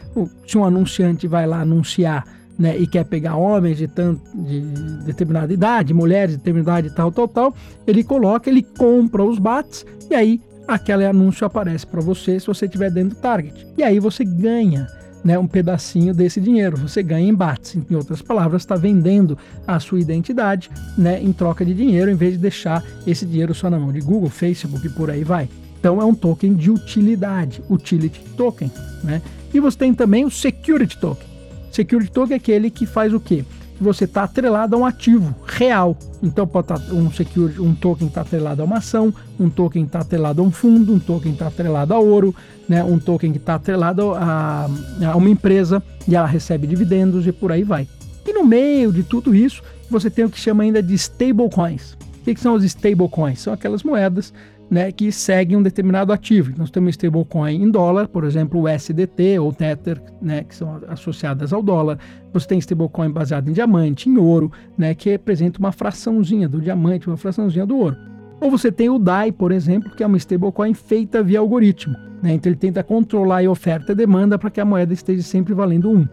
Se 0.45 0.57
um 0.57 0.65
anunciante 0.65 1.25
vai 1.25 1.47
lá 1.47 1.61
anunciar 1.61 2.25
né, 2.57 2.77
e 2.77 2.85
quer 2.85 3.05
pegar 3.05 3.37
homens 3.37 3.77
de, 3.77 3.87
tanto, 3.87 4.21
de 4.35 4.59
determinada 5.05 5.53
idade, 5.53 5.93
mulheres 5.93 6.31
de 6.31 6.37
determinada 6.37 6.79
idade, 6.81 6.93
tal, 6.93 7.09
tal, 7.09 7.27
tal, 7.29 7.55
ele 7.87 8.03
coloca, 8.03 8.49
ele 8.49 8.61
compra 8.61 9.23
os 9.23 9.39
bats 9.39 9.85
e 10.11 10.15
aí 10.15 10.41
aquele 10.67 11.05
anúncio 11.05 11.47
aparece 11.47 11.87
para 11.87 12.01
você 12.01 12.37
se 12.37 12.47
você 12.47 12.65
estiver 12.65 12.91
dentro 12.91 13.15
do 13.15 13.21
target. 13.21 13.65
E 13.77 13.83
aí 13.83 13.97
você 13.99 14.25
ganha 14.25 14.85
né, 15.23 15.37
um 15.37 15.47
pedacinho 15.47 16.13
desse 16.13 16.39
dinheiro. 16.39 16.77
Você 16.77 17.03
ganha 17.03 17.27
embates. 17.27 17.77
Em 17.89 17.95
outras 17.95 18.21
palavras, 18.21 18.61
está 18.61 18.75
vendendo 18.75 19.37
a 19.67 19.79
sua 19.79 19.99
identidade 19.99 20.69
né, 20.97 21.21
em 21.21 21.31
troca 21.31 21.65
de 21.65 21.73
dinheiro, 21.73 22.09
em 22.09 22.15
vez 22.15 22.33
de 22.33 22.39
deixar 22.39 22.83
esse 23.05 23.25
dinheiro 23.25 23.53
só 23.53 23.69
na 23.69 23.79
mão 23.79 23.91
de 23.91 23.99
Google, 23.99 24.29
Facebook 24.29 24.85
e 24.85 24.89
por 24.89 25.09
aí 25.09 25.23
vai. 25.23 25.49
Então 25.79 26.01
é 26.01 26.05
um 26.05 26.13
token 26.13 26.55
de 26.55 26.69
utilidade, 26.69 27.61
utility 27.69 28.21
token. 28.35 28.71
Né? 29.03 29.21
E 29.53 29.59
você 29.59 29.77
tem 29.77 29.93
também 29.93 30.25
o 30.25 30.31
security 30.31 30.97
token. 30.97 31.27
Security 31.71 32.11
token 32.11 32.33
é 32.33 32.37
aquele 32.37 32.69
que 32.69 32.85
faz 32.85 33.13
o 33.13 33.19
quê? 33.19 33.45
Você 33.79 34.05
está 34.05 34.23
atrelado 34.23 34.75
a 34.75 34.79
um 34.79 34.85
ativo 34.85 35.33
real. 35.45 35.97
Então 36.21 36.45
pode 36.45 36.67
tá 36.67 36.75
um 36.91 37.11
security, 37.11 37.61
um 37.61 37.73
token 37.73 38.07
está 38.07 38.21
atrelado 38.21 38.61
a 38.61 38.65
uma 38.65 38.77
ação, 38.77 39.13
um 39.39 39.49
token 39.49 39.85
está 39.85 39.99
atrelado 39.99 40.41
a 40.41 40.45
um 40.45 40.51
fundo, 40.51 40.93
um 40.93 40.99
token 40.99 41.31
está 41.31 41.47
atrelado 41.47 41.93
a 41.93 41.99
ouro, 41.99 42.35
né? 42.67 42.83
um 42.83 42.99
token 42.99 43.31
que 43.31 43.37
está 43.37 43.55
atrelado 43.55 44.13
a, 44.13 44.69
a 45.05 45.15
uma 45.15 45.29
empresa 45.29 45.81
e 46.07 46.15
ela 46.15 46.27
recebe 46.27 46.67
dividendos 46.67 47.25
e 47.25 47.31
por 47.31 47.51
aí 47.51 47.63
vai. 47.63 47.87
E 48.25 48.33
no 48.33 48.45
meio 48.45 48.91
de 48.91 49.03
tudo 49.03 49.33
isso, 49.33 49.63
você 49.89 50.09
tem 50.09 50.25
o 50.25 50.29
que 50.29 50.39
chama 50.39 50.63
ainda 50.63 50.83
de 50.83 50.93
stablecoins. 50.93 51.93
O 51.93 52.23
que, 52.25 52.35
que 52.35 52.41
são 52.41 52.53
os 52.53 52.63
stablecoins? 52.63 53.39
São 53.39 53.53
aquelas 53.53 53.81
moedas 53.81 54.33
né, 54.69 54.91
que 54.91 55.11
seguem 55.11 55.57
um 55.57 55.63
determinado 55.63 56.13
ativo. 56.13 56.53
Nós 56.57 56.69
temos 56.69 56.91
stablecoin 56.91 57.63
em 57.63 57.71
dólar, 57.71 58.07
por 58.07 58.23
exemplo, 58.23 58.61
o 58.61 58.67
SDT 58.67 59.39
ou 59.39 59.51
Tether, 59.51 60.01
né, 60.21 60.43
que 60.43 60.55
são 60.55 60.79
associadas 60.87 61.51
ao 61.51 61.63
dólar. 61.63 61.97
Você 62.31 62.47
tem 62.47 62.59
stablecoin 62.59 63.09
baseado 63.09 63.49
em 63.49 63.53
diamante, 63.53 64.09
em 64.09 64.17
ouro, 64.17 64.51
né, 64.77 64.93
que 64.93 65.09
representa 65.09 65.59
uma 65.59 65.71
fraçãozinha 65.71 66.47
do 66.47 66.61
diamante, 66.61 67.07
uma 67.07 67.17
fraçãozinha 67.17 67.65
do 67.65 67.77
ouro. 67.77 67.97
Ou 68.39 68.49
você 68.49 68.71
tem 68.71 68.89
o 68.89 68.99
DAI, 68.99 69.31
por 69.31 69.51
exemplo, 69.51 69.91
que 69.95 70.03
é 70.03 70.07
uma 70.07 70.17
stablecoin 70.17 70.73
feita 70.73 71.23
via 71.23 71.39
algoritmo. 71.39 71.95
Né, 72.21 72.33
então 72.33 72.51
ele 72.51 72.59
tenta 72.59 72.83
controlar 72.83 73.43
a 73.43 73.49
oferta 73.49 73.93
e 73.93 73.95
demanda 73.95 74.37
para 74.37 74.51
que 74.51 74.61
a 74.61 74.65
moeda 74.65 74.93
esteja 74.93 75.23
sempre 75.23 75.53
valendo 75.53 75.89
um. 75.89 76.07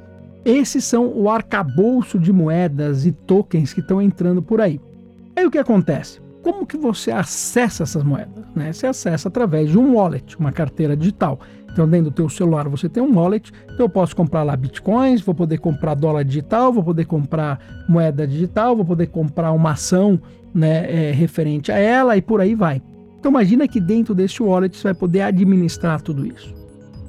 Esses 0.45 0.85
são 0.85 1.09
o 1.09 1.29
arcabouço 1.29 2.19
de 2.19 2.33
moedas 2.33 3.05
e 3.05 3.11
tokens 3.11 3.75
que 3.75 3.81
estão 3.81 4.01
entrando 4.01 4.41
por 4.41 4.61
aí. 4.61 4.81
Aí 5.35 5.45
o 5.45 5.51
que 5.51 5.59
acontece? 5.59 6.21
Como 6.47 6.65
que 6.65 6.77
você 6.77 7.11
acessa 7.11 7.83
essas 7.83 8.05
moedas? 8.05 8.45
Né? 8.55 8.73
Você 8.73 8.87
acessa 8.87 9.27
através 9.27 9.69
de 9.69 9.77
um 9.77 9.97
wallet, 9.97 10.39
uma 10.39 10.53
carteira 10.53 10.97
digital. 10.97 11.41
Então, 11.73 11.89
dentro 11.89 12.13
do 12.13 12.15
teu 12.15 12.29
celular 12.29 12.69
você 12.69 12.89
tem 12.89 13.03
um 13.03 13.13
wallet, 13.19 13.53
então 13.65 13.87
eu 13.87 13.89
posso 13.89 14.15
comprar 14.15 14.45
lá 14.45 14.55
bitcoins, 14.55 15.21
vou 15.23 15.35
poder 15.35 15.59
comprar 15.59 15.97
dólar 15.97 16.23
digital, 16.23 16.73
vou 16.73 16.85
poder 16.85 17.05
comprar 17.05 17.85
moeda 17.89 18.25
digital, 18.29 18.77
vou 18.77 18.85
poder 18.85 19.09
comprar 19.09 19.51
uma 19.51 19.73
ação 19.73 20.23
né, 20.55 21.09
é, 21.09 21.11
referente 21.11 21.73
a 21.73 21.79
ela 21.79 22.17
e 22.17 22.23
por 22.23 22.41
aí 22.41 22.55
vai. 22.55 22.81
Então 23.19 23.33
imagina 23.33 23.67
que 23.67 23.81
dentro 23.81 24.15
desse 24.15 24.41
wallet 24.41 24.77
você 24.77 24.85
vai 24.85 24.95
poder 24.95 25.23
administrar 25.23 26.01
tudo 26.01 26.25
isso. 26.25 26.55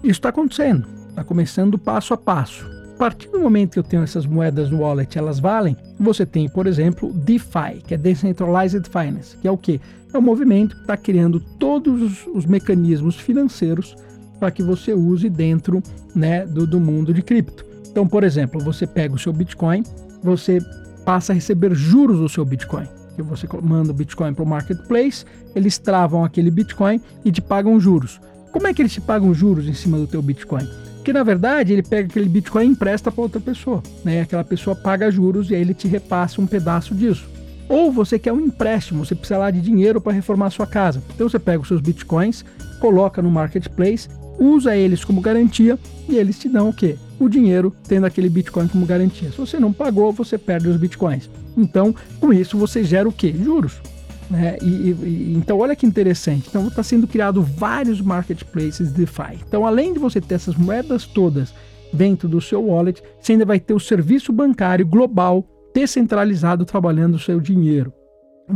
Isso 0.01 0.13
está 0.13 0.29
acontecendo, 0.29 0.87
está 1.09 1.23
começando 1.23 1.77
passo 1.77 2.11
a 2.11 2.17
passo. 2.17 2.76
A 2.97 3.05
partir 3.07 3.29
do 3.29 3.39
momento 3.39 3.73
que 3.73 3.79
eu 3.79 3.83
tenho 3.83 4.01
essas 4.01 4.25
moedas 4.25 4.71
no 4.71 4.79
wallet, 4.79 5.19
elas 5.19 5.39
valem, 5.39 5.77
você 5.99 6.25
tem, 6.25 6.49
por 6.49 6.65
exemplo, 6.65 7.13
DeFi, 7.13 7.83
que 7.85 7.93
é 7.93 7.97
Decentralized 7.97 8.89
Finance, 8.89 9.37
que 9.37 9.47
é 9.47 9.51
o 9.51 9.57
que? 9.57 9.79
É 10.11 10.17
um 10.17 10.21
movimento 10.21 10.75
que 10.75 10.81
está 10.81 10.97
criando 10.97 11.39
todos 11.39 12.01
os, 12.01 12.25
os, 12.25 12.45
mecanismos 12.47 13.15
financeiros 13.15 13.95
para 14.39 14.49
que 14.49 14.63
você 14.63 14.95
use 14.95 15.29
dentro 15.29 15.83
né, 16.15 16.43
do, 16.47 16.65
do 16.65 16.79
mundo 16.79 17.13
de 17.13 17.21
cripto. 17.21 17.63
Então, 17.87 18.07
por 18.07 18.23
exemplo, 18.23 18.59
você 18.59 18.87
pega 18.87 19.13
o 19.13 19.19
seu 19.19 19.31
Bitcoin, 19.31 19.83
você 20.23 20.57
passa 21.05 21.33
a 21.33 21.35
receber 21.35 21.75
juros 21.75 22.17
do 22.17 22.27
seu 22.27 22.43
Bitcoin. 22.43 22.87
Que 23.15 23.21
você 23.21 23.47
manda 23.61 23.91
o 23.91 23.95
Bitcoin 23.95 24.33
para 24.33 24.43
o 24.43 24.47
marketplace, 24.47 25.23
eles 25.55 25.77
travam 25.77 26.25
aquele 26.25 26.49
Bitcoin 26.49 26.99
e 27.23 27.31
te 27.31 27.43
pagam 27.43 27.79
juros. 27.79 28.19
Como 28.51 28.65
é 28.65 28.73
que 28.73 28.81
eles 28.81 28.93
te 28.93 29.01
pagam 29.01 29.31
juros 29.35 29.67
em 29.67 29.73
cima 29.73 29.99
do 29.99 30.07
teu 30.07 30.19
Bitcoin? 30.19 30.67
Porque 31.07 31.17
na 31.17 31.23
verdade 31.23 31.71
ele 31.71 31.83
pega 31.83 32.09
aquele 32.09 32.27
Bitcoin 32.27 32.65
e 32.65 32.67
empresta 32.71 33.09
para 33.09 33.21
outra 33.21 33.39
pessoa, 33.39 33.81
né? 34.03 34.19
Aquela 34.19 34.43
pessoa 34.43 34.75
paga 34.75 35.09
juros 35.09 35.49
e 35.49 35.55
aí 35.55 35.61
ele 35.61 35.73
te 35.73 35.87
repassa 35.87 36.41
um 36.41 36.45
pedaço 36.45 36.93
disso. 36.93 37.29
Ou 37.69 37.89
você 37.93 38.19
quer 38.19 38.33
um 38.33 38.41
empréstimo, 38.41 39.05
você 39.05 39.15
precisa 39.15 39.37
lá 39.39 39.49
de 39.49 39.61
dinheiro 39.61 40.01
para 40.01 40.11
reformar 40.11 40.47
a 40.47 40.49
sua 40.49 40.67
casa. 40.67 41.01
Então 41.15 41.29
você 41.29 41.39
pega 41.39 41.61
os 41.61 41.67
seus 41.69 41.79
bitcoins, 41.79 42.43
coloca 42.81 43.21
no 43.21 43.31
marketplace 43.31 44.09
usa 44.37 44.75
eles 44.75 45.05
como 45.05 45.21
garantia 45.21 45.79
e 46.09 46.17
eles 46.17 46.37
te 46.37 46.49
dão 46.49 46.67
o 46.69 46.73
quê? 46.73 46.97
O 47.17 47.29
dinheiro 47.29 47.73
tendo 47.87 48.05
aquele 48.05 48.27
Bitcoin 48.27 48.67
como 48.67 48.85
garantia. 48.85 49.31
Se 49.31 49.37
você 49.37 49.59
não 49.59 49.71
pagou, 49.71 50.11
você 50.11 50.37
perde 50.37 50.67
os 50.67 50.77
Bitcoins. 50.77 51.29
Então, 51.55 51.95
com 52.19 52.33
isso, 52.33 52.57
você 52.57 52.83
gera 52.83 53.07
o 53.07 53.13
quê? 53.13 53.33
Juros. 53.33 53.81
Né? 54.29 54.57
E, 54.61 54.91
e, 54.91 55.33
então, 55.37 55.59
olha 55.59 55.75
que 55.75 55.85
interessante. 55.85 56.47
Então, 56.49 56.67
está 56.67 56.83
sendo 56.83 57.07
criado 57.07 57.41
vários 57.41 58.01
marketplaces 58.01 58.91
DeFi. 58.91 59.39
Então, 59.47 59.65
além 59.65 59.93
de 59.93 59.99
você 59.99 60.19
ter 60.19 60.35
essas 60.35 60.55
moedas 60.55 61.05
todas 61.05 61.53
dentro 61.93 62.27
do 62.27 62.41
seu 62.41 62.65
wallet, 62.65 63.01
você 63.19 63.33
ainda 63.33 63.45
vai 63.45 63.59
ter 63.59 63.73
o 63.73 63.79
serviço 63.79 64.33
bancário 64.33 64.85
global 64.85 65.45
descentralizado 65.73 66.65
trabalhando 66.65 67.15
o 67.15 67.19
seu 67.19 67.39
dinheiro. 67.39 67.93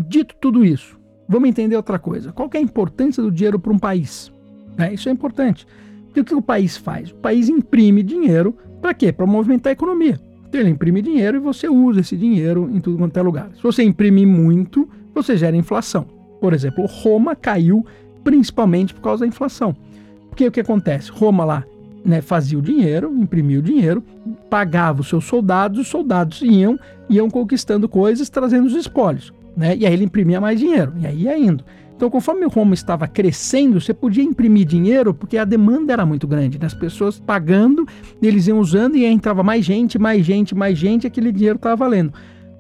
Dito 0.07 0.35
tudo 0.39 0.65
isso, 0.65 0.97
vamos 1.27 1.49
entender 1.49 1.75
outra 1.75 1.99
coisa. 1.99 2.31
Qual 2.31 2.49
é 2.53 2.57
a 2.57 2.61
importância 2.61 3.21
do 3.21 3.31
dinheiro 3.31 3.59
para 3.59 3.71
um 3.71 3.79
país? 3.79 4.31
É, 4.77 4.93
isso 4.93 5.07
é 5.07 5.11
importante. 5.11 5.67
O 6.09 6.23
que 6.23 6.33
o 6.33 6.41
país 6.41 6.75
faz? 6.77 7.11
O 7.11 7.15
país 7.15 7.47
imprime 7.47 8.03
dinheiro 8.03 8.55
para 8.81 8.93
quê? 8.93 9.11
Para 9.11 9.25
movimentar 9.25 9.69
a 9.69 9.73
economia. 9.73 10.19
Então 10.47 10.59
ele 10.59 10.71
imprime 10.71 11.01
dinheiro 11.01 11.37
e 11.37 11.39
você 11.39 11.69
usa 11.69 12.01
esse 12.01 12.17
dinheiro 12.17 12.69
em 12.73 12.81
tudo 12.81 12.97
quanto 12.97 13.15
é 13.15 13.21
lugar. 13.21 13.51
Se 13.55 13.63
você 13.63 13.83
imprimir 13.83 14.27
muito, 14.27 14.89
você 15.13 15.37
gera 15.37 15.55
inflação. 15.55 16.05
Por 16.39 16.53
exemplo, 16.53 16.85
Roma 16.85 17.35
caiu 17.35 17.85
principalmente 18.23 18.93
por 18.93 19.01
causa 19.01 19.21
da 19.21 19.27
inflação. 19.27 19.75
Porque 20.29 20.47
o 20.47 20.51
que 20.51 20.59
acontece? 20.59 21.11
Roma 21.11 21.43
lá 21.43 21.63
né, 22.03 22.21
fazia 22.21 22.57
o 22.57 22.61
dinheiro, 22.61 23.13
imprimia 23.15 23.59
o 23.59 23.61
dinheiro, 23.61 24.03
pagava 24.49 25.01
os 25.01 25.07
seus 25.07 25.25
soldados, 25.25 25.79
os 25.79 25.87
soldados 25.87 26.41
iam, 26.41 26.79
iam 27.09 27.29
conquistando 27.29 27.87
coisas, 27.87 28.29
trazendo 28.29 28.65
os 28.65 28.75
espólios. 28.75 29.33
Né? 29.55 29.75
E 29.77 29.85
aí 29.85 29.93
ele 29.93 30.05
imprimia 30.05 30.41
mais 30.41 30.59
dinheiro, 30.59 30.93
e 30.99 31.05
aí 31.05 31.23
ia 31.23 31.37
indo. 31.37 31.63
Então, 31.95 32.09
conforme 32.09 32.47
Roma 32.47 32.73
estava 32.73 33.07
crescendo, 33.07 33.79
você 33.79 33.93
podia 33.93 34.23
imprimir 34.23 34.65
dinheiro 34.65 35.13
porque 35.13 35.37
a 35.37 35.45
demanda 35.45 35.93
era 35.93 36.03
muito 36.03 36.27
grande, 36.27 36.57
né? 36.57 36.65
as 36.65 36.73
pessoas 36.73 37.19
pagando, 37.19 37.87
eles 38.19 38.47
iam 38.47 38.59
usando 38.59 38.95
e 38.95 39.05
aí 39.05 39.13
entrava 39.13 39.43
mais 39.43 39.63
gente, 39.63 39.99
mais 39.99 40.25
gente, 40.25 40.55
mais 40.55 40.75
gente, 40.77 41.05
aquele 41.05 41.31
dinheiro 41.31 41.57
estava 41.57 41.75
valendo. 41.75 42.11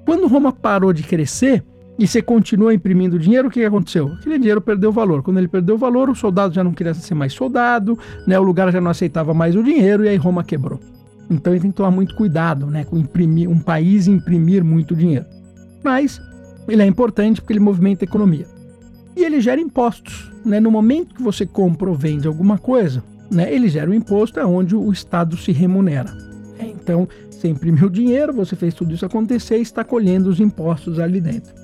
Quando 0.05 0.27
Roma 0.27 0.51
parou 0.51 0.93
de 0.93 1.01
crescer, 1.01 1.63
e 2.01 2.07
você 2.07 2.19
continua 2.19 2.73
imprimindo 2.73 3.19
dinheiro, 3.19 3.47
o 3.47 3.51
que 3.51 3.63
aconteceu? 3.63 4.07
Aquele 4.07 4.39
dinheiro 4.39 4.59
perdeu 4.59 4.91
valor. 4.91 5.21
Quando 5.21 5.37
ele 5.37 5.47
perdeu 5.47 5.77
valor, 5.77 6.09
o 6.09 6.15
soldado 6.15 6.51
já 6.51 6.63
não 6.63 6.73
queria 6.73 6.95
ser 6.95 7.13
mais 7.13 7.31
soldado, 7.31 7.95
né? 8.25 8.39
o 8.39 8.41
lugar 8.41 8.71
já 8.71 8.81
não 8.81 8.89
aceitava 8.89 9.35
mais 9.35 9.55
o 9.55 9.61
dinheiro 9.61 10.03
e 10.03 10.09
aí 10.09 10.17
Roma 10.17 10.43
quebrou. 10.43 10.79
Então 11.29 11.53
ele 11.53 11.61
tem 11.61 11.69
que 11.69 11.77
tomar 11.77 11.91
muito 11.91 12.15
cuidado 12.15 12.65
né? 12.65 12.85
com 12.85 12.97
imprimir, 12.97 13.47
um 13.47 13.59
país 13.59 14.07
imprimir 14.07 14.63
muito 14.63 14.95
dinheiro. 14.95 15.27
Mas 15.83 16.19
ele 16.67 16.81
é 16.81 16.87
importante 16.87 17.39
porque 17.39 17.53
ele 17.53 17.59
movimenta 17.59 18.03
a 18.03 18.07
economia. 18.07 18.47
E 19.15 19.23
ele 19.23 19.39
gera 19.39 19.61
impostos. 19.61 20.31
Né? 20.43 20.59
No 20.59 20.71
momento 20.71 21.13
que 21.13 21.21
você 21.21 21.45
compra 21.45 21.87
ou 21.87 21.95
vende 21.95 22.27
alguma 22.27 22.57
coisa, 22.57 23.03
né? 23.29 23.53
ele 23.53 23.69
gera 23.69 23.91
um 23.91 23.93
imposto, 23.93 24.39
é 24.39 24.45
onde 24.45 24.75
o 24.75 24.91
Estado 24.91 25.37
se 25.37 25.51
remunera. 25.51 26.11
Então, 26.59 27.07
você 27.29 27.47
imprimiu 27.47 27.89
dinheiro, 27.89 28.33
você 28.33 28.55
fez 28.55 28.73
tudo 28.73 28.91
isso 28.91 29.05
acontecer 29.05 29.59
e 29.59 29.61
está 29.61 29.83
colhendo 29.83 30.31
os 30.31 30.39
impostos 30.39 30.97
ali 30.97 31.21
dentro. 31.21 31.60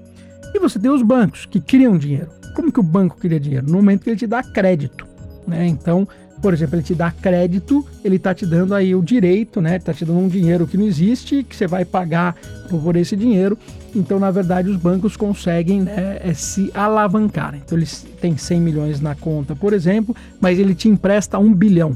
E 0.53 0.59
você 0.59 0.79
tem 0.79 0.89
os 0.89 1.01
bancos 1.01 1.45
que 1.45 1.59
criam 1.59 1.97
dinheiro. 1.97 2.29
Como 2.55 2.71
que 2.71 2.79
o 2.79 2.83
banco 2.83 3.17
cria 3.17 3.39
dinheiro? 3.39 3.67
No 3.67 3.73
momento 3.73 4.03
que 4.03 4.09
ele 4.09 4.17
te 4.17 4.27
dá 4.27 4.41
crédito. 4.41 5.05
Né? 5.47 5.67
Então, 5.67 6.07
por 6.41 6.53
exemplo, 6.53 6.75
ele 6.75 6.83
te 6.83 6.93
dá 6.93 7.11
crédito, 7.11 7.85
ele 8.03 8.17
está 8.17 8.33
te 8.33 8.45
dando 8.45 8.75
aí 8.75 8.93
o 8.93 9.01
direito, 9.01 9.59
né? 9.59 9.77
Está 9.77 9.93
te 9.93 10.05
dando 10.05 10.19
um 10.19 10.27
dinheiro 10.27 10.67
que 10.67 10.77
não 10.77 10.85
existe, 10.85 11.43
que 11.43 11.55
você 11.55 11.65
vai 11.65 11.83
pagar 11.83 12.35
por 12.69 12.95
esse 12.95 13.15
dinheiro. 13.15 13.57
Então, 13.95 14.19
na 14.19 14.29
verdade, 14.29 14.69
os 14.69 14.77
bancos 14.77 15.17
conseguem 15.17 15.81
né, 15.81 16.19
é, 16.21 16.33
se 16.33 16.71
alavancar. 16.73 17.55
Então, 17.55 17.77
eles 17.77 18.05
têm 18.21 18.37
100 18.37 18.61
milhões 18.61 19.01
na 19.01 19.15
conta, 19.15 19.55
por 19.55 19.73
exemplo, 19.73 20.15
mas 20.39 20.59
ele 20.59 20.75
te 20.75 20.87
empresta 20.87 21.39
um 21.39 21.53
bilhão. 21.53 21.95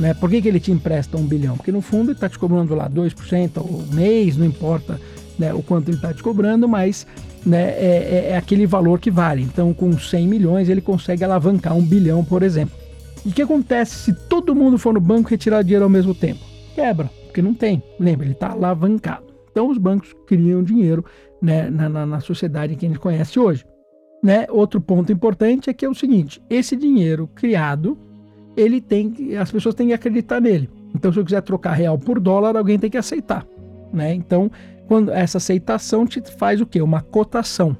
Né? 0.00 0.14
Por 0.14 0.28
que, 0.30 0.42
que 0.42 0.48
ele 0.48 0.60
te 0.60 0.72
empresta 0.72 1.16
um 1.16 1.24
bilhão? 1.24 1.56
Porque 1.56 1.72
no 1.72 1.80
fundo 1.80 2.10
ele 2.10 2.12
está 2.12 2.28
te 2.28 2.38
cobrando 2.38 2.74
lá 2.74 2.90
2% 2.90 3.56
ao 3.56 3.94
mês, 3.94 4.36
não 4.36 4.44
importa 4.44 5.00
né, 5.38 5.52
o 5.52 5.62
quanto 5.62 5.88
ele 5.88 5.96
está 5.96 6.12
te 6.12 6.22
cobrando, 6.22 6.68
mas 6.68 7.06
né, 7.44 7.70
é, 7.70 8.24
é, 8.26 8.30
é, 8.30 8.36
aquele 8.36 8.66
valor 8.66 8.98
que 8.98 9.10
vale. 9.10 9.42
Então, 9.42 9.72
com 9.72 9.96
100 9.96 10.26
milhões, 10.26 10.68
ele 10.68 10.80
consegue 10.80 11.24
alavancar 11.24 11.76
um 11.76 11.82
bilhão, 11.82 12.24
por 12.24 12.42
exemplo. 12.42 12.76
E 13.24 13.28
o 13.28 13.32
que 13.32 13.42
acontece 13.42 13.96
se 13.96 14.12
todo 14.28 14.54
mundo 14.54 14.78
for 14.78 14.94
no 14.94 15.00
banco 15.00 15.30
retirar 15.30 15.62
dinheiro 15.62 15.84
ao 15.84 15.90
mesmo 15.90 16.14
tempo? 16.14 16.40
Quebra, 16.74 17.10
porque 17.24 17.42
não 17.42 17.54
tem. 17.54 17.82
Lembra, 17.98 18.26
ele 18.26 18.34
está 18.34 18.50
alavancado. 18.50 19.26
Então, 19.50 19.68
os 19.70 19.78
bancos 19.78 20.14
criam 20.26 20.62
dinheiro 20.62 21.04
né, 21.40 21.70
na, 21.70 21.88
na, 21.88 22.06
na 22.06 22.20
sociedade 22.20 22.76
que 22.76 22.84
a 22.84 22.88
gente 22.88 23.00
conhece 23.00 23.38
hoje. 23.38 23.64
Né? 24.22 24.46
Outro 24.50 24.80
ponto 24.80 25.12
importante 25.12 25.70
é 25.70 25.72
que 25.72 25.84
é 25.84 25.88
o 25.88 25.94
seguinte: 25.94 26.42
esse 26.50 26.74
dinheiro 26.74 27.28
criado, 27.34 27.96
ele 28.56 28.80
tem, 28.80 29.36
as 29.40 29.50
pessoas 29.50 29.74
têm 29.74 29.88
que 29.88 29.92
acreditar 29.92 30.40
nele. 30.40 30.68
Então, 30.94 31.12
se 31.12 31.18
eu 31.18 31.24
quiser 31.24 31.42
trocar 31.42 31.72
real 31.72 31.98
por 31.98 32.18
dólar, 32.18 32.56
alguém 32.56 32.78
tem 32.78 32.90
que 32.90 32.96
aceitar. 32.96 33.46
Né? 33.92 34.14
Então, 34.14 34.50
quando 34.86 35.10
essa 35.10 35.38
aceitação 35.38 36.06
te 36.06 36.20
faz 36.38 36.60
o 36.60 36.66
quê? 36.66 36.80
Uma 36.80 37.00
cotação. 37.00 37.76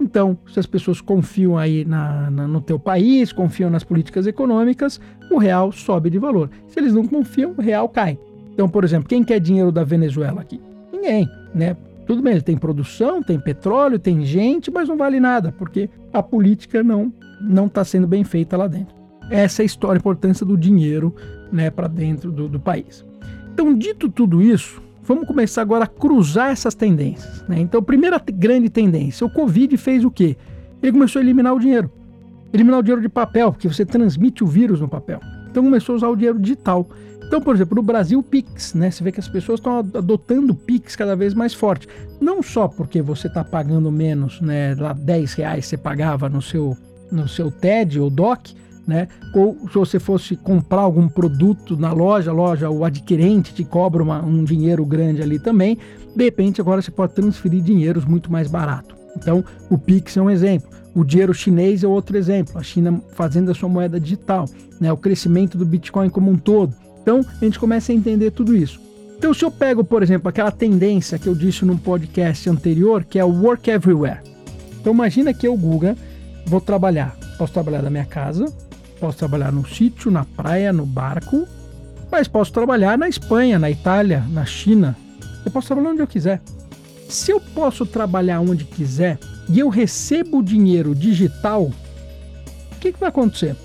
Então, 0.00 0.38
se 0.52 0.60
as 0.60 0.66
pessoas 0.66 1.00
confiam 1.00 1.58
aí 1.58 1.84
na, 1.84 2.30
na, 2.30 2.46
no 2.46 2.60
teu 2.60 2.78
país, 2.78 3.32
confiam 3.32 3.68
nas 3.68 3.82
políticas 3.82 4.26
econômicas, 4.26 5.00
o 5.30 5.38
real 5.38 5.72
sobe 5.72 6.08
de 6.08 6.18
valor. 6.18 6.50
Se 6.68 6.78
eles 6.78 6.94
não 6.94 7.04
confiam, 7.04 7.54
o 7.56 7.60
real 7.60 7.88
cai. 7.88 8.18
Então, 8.52 8.68
por 8.68 8.84
exemplo, 8.84 9.08
quem 9.08 9.24
quer 9.24 9.40
dinheiro 9.40 9.72
da 9.72 9.84
Venezuela 9.84 10.40
aqui? 10.40 10.60
Ninguém, 10.92 11.28
né? 11.54 11.76
Tudo 12.06 12.22
bem, 12.22 12.32
ele 12.32 12.42
tem 12.42 12.56
produção, 12.56 13.22
tem 13.22 13.38
petróleo, 13.38 13.98
tem 13.98 14.24
gente, 14.24 14.70
mas 14.70 14.88
não 14.88 14.96
vale 14.96 15.20
nada, 15.20 15.52
porque 15.52 15.90
a 16.12 16.22
política 16.22 16.82
não 16.82 17.12
não 17.40 17.66
está 17.66 17.84
sendo 17.84 18.06
bem 18.06 18.24
feita 18.24 18.56
lá 18.56 18.66
dentro. 18.66 18.96
Essa 19.30 19.62
é 19.62 19.64
a 19.64 19.66
história, 19.66 19.98
a 19.98 20.00
importância 20.00 20.44
do 20.44 20.56
dinheiro 20.56 21.14
né, 21.52 21.70
para 21.70 21.86
dentro 21.86 22.32
do, 22.32 22.48
do 22.48 22.58
país. 22.58 23.04
Então, 23.52 23.74
dito 23.74 24.08
tudo 24.08 24.42
isso, 24.42 24.82
vamos 25.08 25.26
começar 25.26 25.62
agora 25.62 25.84
a 25.84 25.86
cruzar 25.86 26.50
essas 26.50 26.74
tendências. 26.74 27.42
Né? 27.48 27.58
Então, 27.60 27.82
primeira 27.82 28.18
grande 28.18 28.68
tendência, 28.68 29.26
o 29.26 29.30
Covid 29.30 29.76
fez 29.76 30.04
o 30.04 30.10
quê? 30.10 30.36
Ele 30.82 30.92
começou 30.92 31.20
a 31.20 31.22
eliminar 31.22 31.54
o 31.54 31.58
dinheiro. 31.58 31.90
Eliminar 32.52 32.80
o 32.80 32.82
dinheiro 32.82 33.02
de 33.02 33.08
papel, 33.08 33.52
porque 33.52 33.68
você 33.68 33.84
transmite 33.84 34.44
o 34.44 34.46
vírus 34.46 34.80
no 34.80 34.88
papel. 34.88 35.20
Então 35.50 35.62
começou 35.64 35.94
a 35.94 35.96
usar 35.96 36.08
o 36.08 36.16
dinheiro 36.16 36.38
digital. 36.38 36.88
Então, 37.26 37.42
por 37.42 37.54
exemplo, 37.54 37.76
no 37.76 37.82
Brasil, 37.82 38.22
Pix, 38.22 38.72
né? 38.72 38.90
Você 38.90 39.04
vê 39.04 39.12
que 39.12 39.20
as 39.20 39.28
pessoas 39.28 39.60
estão 39.60 39.78
adotando 39.78 40.54
Pix 40.54 40.96
cada 40.96 41.14
vez 41.14 41.34
mais 41.34 41.52
forte. 41.52 41.86
Não 42.20 42.42
só 42.42 42.68
porque 42.68 43.02
você 43.02 43.26
está 43.26 43.44
pagando 43.44 43.92
menos, 43.92 44.40
né? 44.40 44.74
Lá 44.74 44.94
10 44.94 45.34
reais 45.34 45.66
você 45.66 45.76
pagava 45.76 46.28
no 46.28 46.40
seu, 46.40 46.76
no 47.12 47.28
seu 47.28 47.50
TED 47.50 48.00
ou 48.00 48.08
DOC, 48.08 48.54
né? 48.88 49.06
Ou 49.34 49.54
se 49.68 49.74
você 49.74 49.98
fosse 49.98 50.34
comprar 50.34 50.80
algum 50.80 51.06
produto 51.06 51.76
na 51.76 51.92
loja, 51.92 52.32
loja, 52.32 52.70
o 52.70 52.86
adquirente 52.86 53.52
te 53.52 53.62
cobra 53.62 54.02
uma, 54.02 54.24
um 54.24 54.42
dinheiro 54.42 54.82
grande 54.86 55.20
ali 55.20 55.38
também. 55.38 55.76
De 56.16 56.24
repente, 56.24 56.58
agora 56.58 56.80
você 56.80 56.90
pode 56.90 57.12
transferir 57.12 57.62
dinheiros 57.62 58.06
muito 58.06 58.32
mais 58.32 58.48
barato. 58.48 58.96
Então, 59.14 59.44
o 59.68 59.76
Pix 59.76 60.16
é 60.16 60.22
um 60.22 60.30
exemplo. 60.30 60.70
O 60.94 61.04
dinheiro 61.04 61.34
chinês 61.34 61.84
é 61.84 61.86
outro 61.86 62.16
exemplo. 62.16 62.58
A 62.58 62.62
China 62.62 63.02
fazendo 63.12 63.50
a 63.50 63.54
sua 63.54 63.68
moeda 63.68 64.00
digital, 64.00 64.48
né? 64.80 64.90
O 64.90 64.96
crescimento 64.96 65.58
do 65.58 65.66
Bitcoin 65.66 66.08
como 66.08 66.30
um 66.30 66.38
todo. 66.38 66.74
Então, 67.02 67.20
a 67.20 67.44
gente 67.44 67.58
começa 67.58 67.92
a 67.92 67.94
entender 67.94 68.30
tudo 68.30 68.56
isso. 68.56 68.80
Então, 69.18 69.34
se 69.34 69.44
eu 69.44 69.50
pego, 69.50 69.84
por 69.84 70.02
exemplo, 70.02 70.30
aquela 70.30 70.50
tendência 70.50 71.18
que 71.18 71.26
eu 71.26 71.34
disse 71.34 71.64
num 71.64 71.76
podcast 71.76 72.48
anterior, 72.48 73.04
que 73.04 73.18
é 73.18 73.24
o 73.24 73.42
Work 73.42 73.68
Everywhere. 73.70 74.20
Então, 74.80 74.94
imagina 74.94 75.34
que 75.34 75.46
eu, 75.46 75.54
Guga, 75.56 75.94
vou 76.46 76.60
trabalhar. 76.60 77.16
Posso 77.36 77.52
trabalhar 77.52 77.82
da 77.82 77.90
minha 77.90 78.06
casa, 78.06 78.46
Posso 79.00 79.18
trabalhar 79.18 79.52
no 79.52 79.66
sítio, 79.66 80.10
na 80.10 80.24
praia, 80.24 80.72
no 80.72 80.84
barco, 80.84 81.46
mas 82.10 82.26
posso 82.26 82.52
trabalhar 82.52 82.98
na 82.98 83.08
Espanha, 83.08 83.58
na 83.58 83.70
Itália, 83.70 84.24
na 84.30 84.44
China. 84.44 84.96
Eu 85.44 85.52
posso 85.52 85.68
trabalhar 85.68 85.90
onde 85.90 86.02
eu 86.02 86.06
quiser. 86.06 86.42
Se 87.08 87.30
eu 87.30 87.40
posso 87.40 87.86
trabalhar 87.86 88.40
onde 88.40 88.64
quiser 88.64 89.18
e 89.48 89.58
eu 89.58 89.68
recebo 89.68 90.42
dinheiro 90.42 90.94
digital, 90.94 91.64
o 92.72 92.80
que, 92.80 92.92
que 92.92 93.00
vai 93.00 93.08
acontecer? 93.08 93.56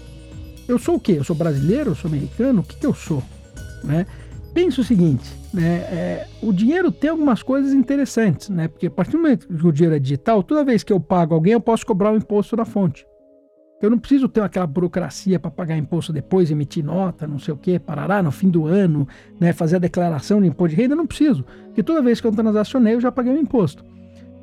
Eu 0.68 0.80
sou 0.80 0.96
o 0.96 1.00
quê? 1.00 1.14
Eu 1.18 1.24
sou 1.24 1.36
brasileiro? 1.36 1.92
Eu 1.92 1.96
sou 1.96 2.10
americano? 2.10 2.62
O 2.62 2.64
que, 2.64 2.78
que 2.78 2.86
eu 2.86 2.94
sou? 2.94 3.22
Né? 3.84 4.06
Pensa 4.54 4.82
o 4.82 4.84
seguinte, 4.84 5.30
né? 5.52 5.78
É, 5.92 6.28
o 6.42 6.54
dinheiro 6.54 6.92
tem 6.92 7.10
algumas 7.10 7.42
coisas 7.42 7.74
interessantes, 7.74 8.50
né? 8.50 8.68
Porque 8.68 8.86
a 8.86 8.92
partir 8.92 9.14
do 9.14 9.18
momento 9.18 9.48
que 9.48 9.68
o 9.68 9.72
dinheiro 9.72 9.96
é 9.96 10.00
digital, 10.00 10.44
toda 10.44 10.64
vez 10.64 10.84
que 10.84 10.94
eu 10.94 11.00
pago 11.00 11.34
alguém, 11.34 11.54
eu 11.54 11.60
posso 11.60 11.86
cobrar 11.86 12.14
o 12.14 12.18
imposto 12.18 12.56
na 12.56 12.64
fonte. 12.64 13.06
Eu 13.84 13.90
não 13.90 14.00
preciso 14.00 14.30
ter 14.30 14.42
aquela 14.42 14.66
burocracia 14.66 15.38
para 15.38 15.52
pagar 15.52 15.78
imposto 15.78 16.14
depois, 16.14 16.50
emitir 16.50 16.86
nota, 16.86 17.28
não 17.28 17.38
sei 17.38 17.54
o 17.54 17.58
que, 17.58 17.78
parará 17.78 18.24
no 18.24 18.32
fim 18.32 18.50
do 18.50 18.66
ano, 18.66 19.06
né, 19.38 19.52
fazer 19.52 19.76
a 19.76 19.80
declaração 19.80 20.42
de 20.42 20.48
imposto 20.48 20.74
de 20.74 20.82
renda, 20.82 20.96
não 20.96 21.06
preciso. 21.06 21.44
Porque 21.66 21.84
toda 21.84 22.02
vez 22.02 22.22
que 22.22 22.26
eu 22.26 22.32
transacionei, 22.32 22.94
eu 22.94 23.02
já 23.02 23.12
paguei 23.12 23.34
o 23.34 23.38
imposto. 23.38 23.84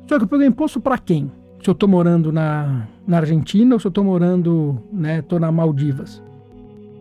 Só 0.07 0.19
que 0.19 0.25
eu 0.25 0.29
paguei 0.29 0.47
imposto 0.47 0.79
para 0.79 0.99
quem? 0.99 1.33
Se 1.63 1.71
eu 1.71 1.73
estou 1.73 1.89
morando 1.89 2.31
na, 2.31 2.87
na 3.07 3.17
Argentina 3.17 3.75
ou 3.75 3.81
se 3.81 3.87
eu 3.87 3.89
estou 3.89 4.05
morando, 4.05 4.79
né, 4.93 5.23
tô 5.23 5.39
na 5.39 5.51
Maldivas. 5.51 6.23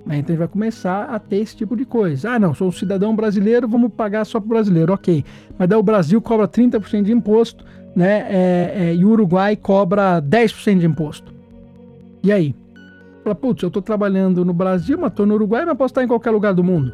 Então 0.06 0.14
a 0.14 0.16
gente 0.16 0.38
vai 0.38 0.48
começar 0.48 1.10
a 1.10 1.20
ter 1.20 1.38
esse 1.38 1.58
tipo 1.58 1.76
de 1.76 1.84
coisa. 1.84 2.32
Ah, 2.32 2.40
não, 2.40 2.54
sou 2.54 2.70
um 2.70 2.72
cidadão 2.72 3.14
brasileiro, 3.14 3.68
vamos 3.68 3.92
pagar 3.92 4.24
só 4.24 4.40
para 4.40 4.46
o 4.46 4.50
brasileiro, 4.50 4.94
ok. 4.94 5.26
Mas 5.58 5.68
daí 5.68 5.78
o 5.78 5.84
Brasil 5.84 6.22
cobra 6.22 6.48
30% 6.48 7.04
de 7.04 7.12
imposto, 7.12 7.66
né? 7.94 8.26
É, 8.30 8.74
é, 8.76 8.96
e 8.96 9.04
o 9.04 9.10
Uruguai 9.10 9.58
cobra 9.58 10.22
10% 10.22 10.80
de 10.80 10.86
imposto. 10.86 11.39
E 12.24 12.32
aí? 12.32 12.56
fala, 13.24 13.36
putz, 13.36 13.64
eu 13.64 13.68
estou 13.68 13.82
trabalhando 13.82 14.44
no 14.44 14.54
Brasil, 14.54 14.98
mas 14.98 15.12
estou 15.12 15.26
no 15.26 15.36
Uruguai, 15.36 15.66
mas 15.66 15.78
posso 15.78 15.92
estar 15.92 16.04
em 16.04 16.08
qualquer 16.08 16.32
lugar 16.32 16.54
do 16.54 16.64
mundo. 16.64 16.92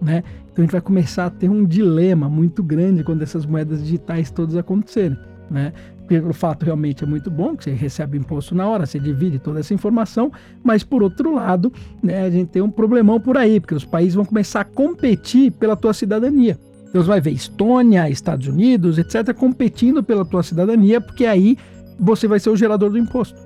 Né? 0.00 0.24
Então 0.50 0.56
a 0.58 0.60
gente 0.62 0.72
vai 0.72 0.80
começar 0.80 1.26
a 1.26 1.30
ter 1.30 1.48
um 1.48 1.64
dilema 1.64 2.28
muito 2.28 2.62
grande 2.62 3.04
quando 3.04 3.22
essas 3.22 3.46
moedas 3.46 3.82
digitais 3.82 4.30
todas 4.30 4.56
acontecerem. 4.56 5.16
Né? 5.50 5.72
Pelo 6.08 6.32
fato 6.32 6.64
realmente 6.64 7.04
é 7.04 7.06
muito 7.06 7.30
bom, 7.30 7.56
que 7.56 7.64
você 7.64 7.70
recebe 7.72 8.18
imposto 8.18 8.54
na 8.54 8.66
hora, 8.66 8.84
você 8.84 8.98
divide 8.98 9.38
toda 9.38 9.60
essa 9.60 9.72
informação, 9.72 10.32
mas 10.62 10.82
por 10.82 11.02
outro 11.02 11.34
lado, 11.34 11.72
né, 12.02 12.24
a 12.24 12.30
gente 12.30 12.48
tem 12.48 12.60
um 12.60 12.70
problemão 12.70 13.20
por 13.20 13.36
aí, 13.36 13.60
porque 13.60 13.74
os 13.74 13.84
países 13.84 14.14
vão 14.14 14.24
começar 14.24 14.60
a 14.60 14.64
competir 14.64 15.52
pela 15.52 15.76
tua 15.76 15.94
cidadania. 15.94 16.58
Então 16.88 17.00
você 17.02 17.08
vai 17.08 17.20
ver 17.20 17.30
Estônia, 17.30 18.10
Estados 18.10 18.46
Unidos, 18.46 18.98
etc., 18.98 19.32
competindo 19.32 20.02
pela 20.02 20.24
tua 20.24 20.42
cidadania, 20.42 21.00
porque 21.00 21.24
aí 21.24 21.56
você 21.98 22.26
vai 22.26 22.38
ser 22.38 22.50
o 22.50 22.56
gerador 22.56 22.90
do 22.90 22.98
imposto. 22.98 23.40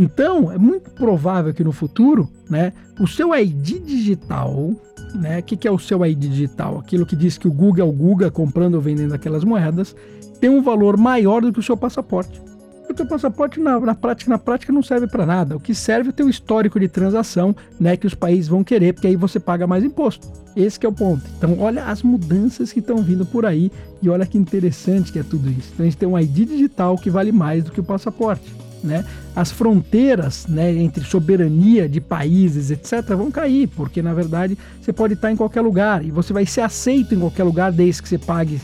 Então, 0.00 0.50
é 0.50 0.56
muito 0.56 0.90
provável 0.92 1.52
que 1.52 1.62
no 1.62 1.72
futuro, 1.72 2.26
né, 2.48 2.72
o 2.98 3.06
seu 3.06 3.34
ID 3.34 3.84
digital, 3.84 4.70
né, 5.14 5.40
o 5.40 5.42
que, 5.42 5.58
que 5.58 5.68
é 5.68 5.70
o 5.70 5.78
seu 5.78 6.06
ID 6.06 6.20
digital? 6.20 6.78
Aquilo 6.78 7.04
que 7.04 7.14
diz 7.14 7.36
que 7.36 7.46
o 7.46 7.52
Google 7.52 7.84
é 7.84 7.86
o 7.86 7.92
Google 7.92 8.30
comprando 8.30 8.76
ou 8.76 8.80
vendendo 8.80 9.12
aquelas 9.12 9.44
moedas, 9.44 9.94
tem 10.40 10.48
um 10.48 10.62
valor 10.62 10.96
maior 10.96 11.42
do 11.42 11.52
que 11.52 11.58
o 11.58 11.62
seu 11.62 11.76
passaporte. 11.76 12.40
O 12.88 12.94
teu 12.94 13.04
passaporte 13.04 13.60
na, 13.60 13.78
na 13.78 13.94
prática, 13.94 14.30
na 14.30 14.38
prática 14.38 14.72
não 14.72 14.82
serve 14.82 15.06
para 15.06 15.26
nada. 15.26 15.54
O 15.54 15.60
que 15.60 15.74
serve 15.74 16.08
é 16.08 16.10
o 16.12 16.14
teu 16.14 16.30
histórico 16.30 16.80
de 16.80 16.88
transação, 16.88 17.54
né, 17.78 17.94
que 17.94 18.06
os 18.06 18.14
países 18.14 18.48
vão 18.48 18.64
querer, 18.64 18.94
porque 18.94 19.06
aí 19.06 19.16
você 19.16 19.38
paga 19.38 19.66
mais 19.66 19.84
imposto. 19.84 20.26
Esse 20.56 20.84
é 20.86 20.88
o 20.88 20.92
ponto. 20.92 21.22
Então, 21.36 21.58
olha 21.60 21.84
as 21.84 22.02
mudanças 22.02 22.72
que 22.72 22.80
estão 22.80 22.96
vindo 23.02 23.26
por 23.26 23.44
aí 23.44 23.70
e 24.00 24.08
olha 24.08 24.24
que 24.24 24.38
interessante 24.38 25.12
que 25.12 25.18
é 25.18 25.22
tudo 25.22 25.50
isso. 25.50 25.72
Então, 25.74 25.84
a 25.84 25.90
gente 25.90 25.98
tem 25.98 26.08
um 26.08 26.18
ID 26.18 26.48
digital 26.48 26.96
que 26.96 27.10
vale 27.10 27.30
mais 27.32 27.62
do 27.62 27.70
que 27.70 27.80
o 27.80 27.84
passaporte. 27.84 28.50
Né? 28.82 29.04
As 29.36 29.50
fronteiras 29.50 30.46
né, 30.46 30.74
entre 30.74 31.04
soberania 31.04 31.88
de 31.88 32.00
países, 32.00 32.70
etc., 32.70 33.14
vão 33.14 33.30
cair, 33.30 33.68
porque 33.68 34.00
na 34.00 34.14
verdade 34.14 34.56
você 34.80 34.92
pode 34.92 35.14
estar 35.14 35.30
em 35.30 35.36
qualquer 35.36 35.60
lugar 35.60 36.04
e 36.04 36.10
você 36.10 36.32
vai 36.32 36.46
ser 36.46 36.62
aceito 36.62 37.14
em 37.14 37.20
qualquer 37.20 37.44
lugar 37.44 37.72
desde 37.72 38.02
que 38.02 38.08
você 38.08 38.18
pague 38.18 38.58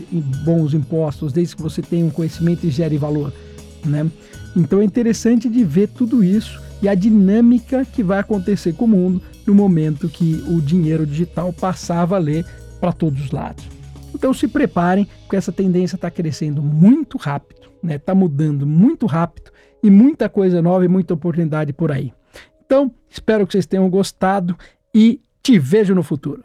bons 0.44 0.72
impostos, 0.72 1.32
desde 1.32 1.54
que 1.54 1.62
você 1.62 1.82
tenha 1.82 2.04
um 2.04 2.10
conhecimento 2.10 2.64
e 2.66 2.70
gere 2.70 2.96
valor. 2.96 3.32
Né? 3.84 4.10
Então 4.56 4.80
é 4.80 4.84
interessante 4.84 5.48
de 5.48 5.62
ver 5.62 5.88
tudo 5.88 6.24
isso 6.24 6.60
e 6.80 6.88
a 6.88 6.94
dinâmica 6.94 7.84
que 7.84 8.02
vai 8.02 8.18
acontecer 8.18 8.72
com 8.74 8.86
o 8.86 8.88
mundo 8.88 9.22
no 9.46 9.54
momento 9.54 10.08
que 10.08 10.42
o 10.48 10.60
dinheiro 10.60 11.06
digital 11.06 11.52
passar 11.52 12.02
a 12.02 12.06
valer 12.06 12.44
para 12.80 12.92
todos 12.92 13.22
os 13.22 13.30
lados. 13.30 13.64
Então 14.14 14.32
se 14.32 14.48
preparem, 14.48 15.06
porque 15.20 15.36
essa 15.36 15.52
tendência 15.52 15.96
está 15.96 16.10
crescendo 16.10 16.62
muito 16.62 17.18
rápido, 17.18 17.60
está 17.60 17.78
né? 17.82 17.98
Tá 17.98 18.14
mudando 18.14 18.66
muito 18.66 19.04
rápido 19.04 19.55
e 19.86 19.90
muita 19.90 20.28
coisa 20.28 20.60
nova 20.60 20.84
e 20.84 20.88
muita 20.88 21.14
oportunidade 21.14 21.72
por 21.72 21.92
aí. 21.92 22.12
Então, 22.64 22.90
espero 23.08 23.46
que 23.46 23.52
vocês 23.52 23.66
tenham 23.66 23.88
gostado 23.88 24.56
e 24.92 25.20
te 25.40 25.60
vejo 25.60 25.94
no 25.94 26.02
futuro. 26.02 26.42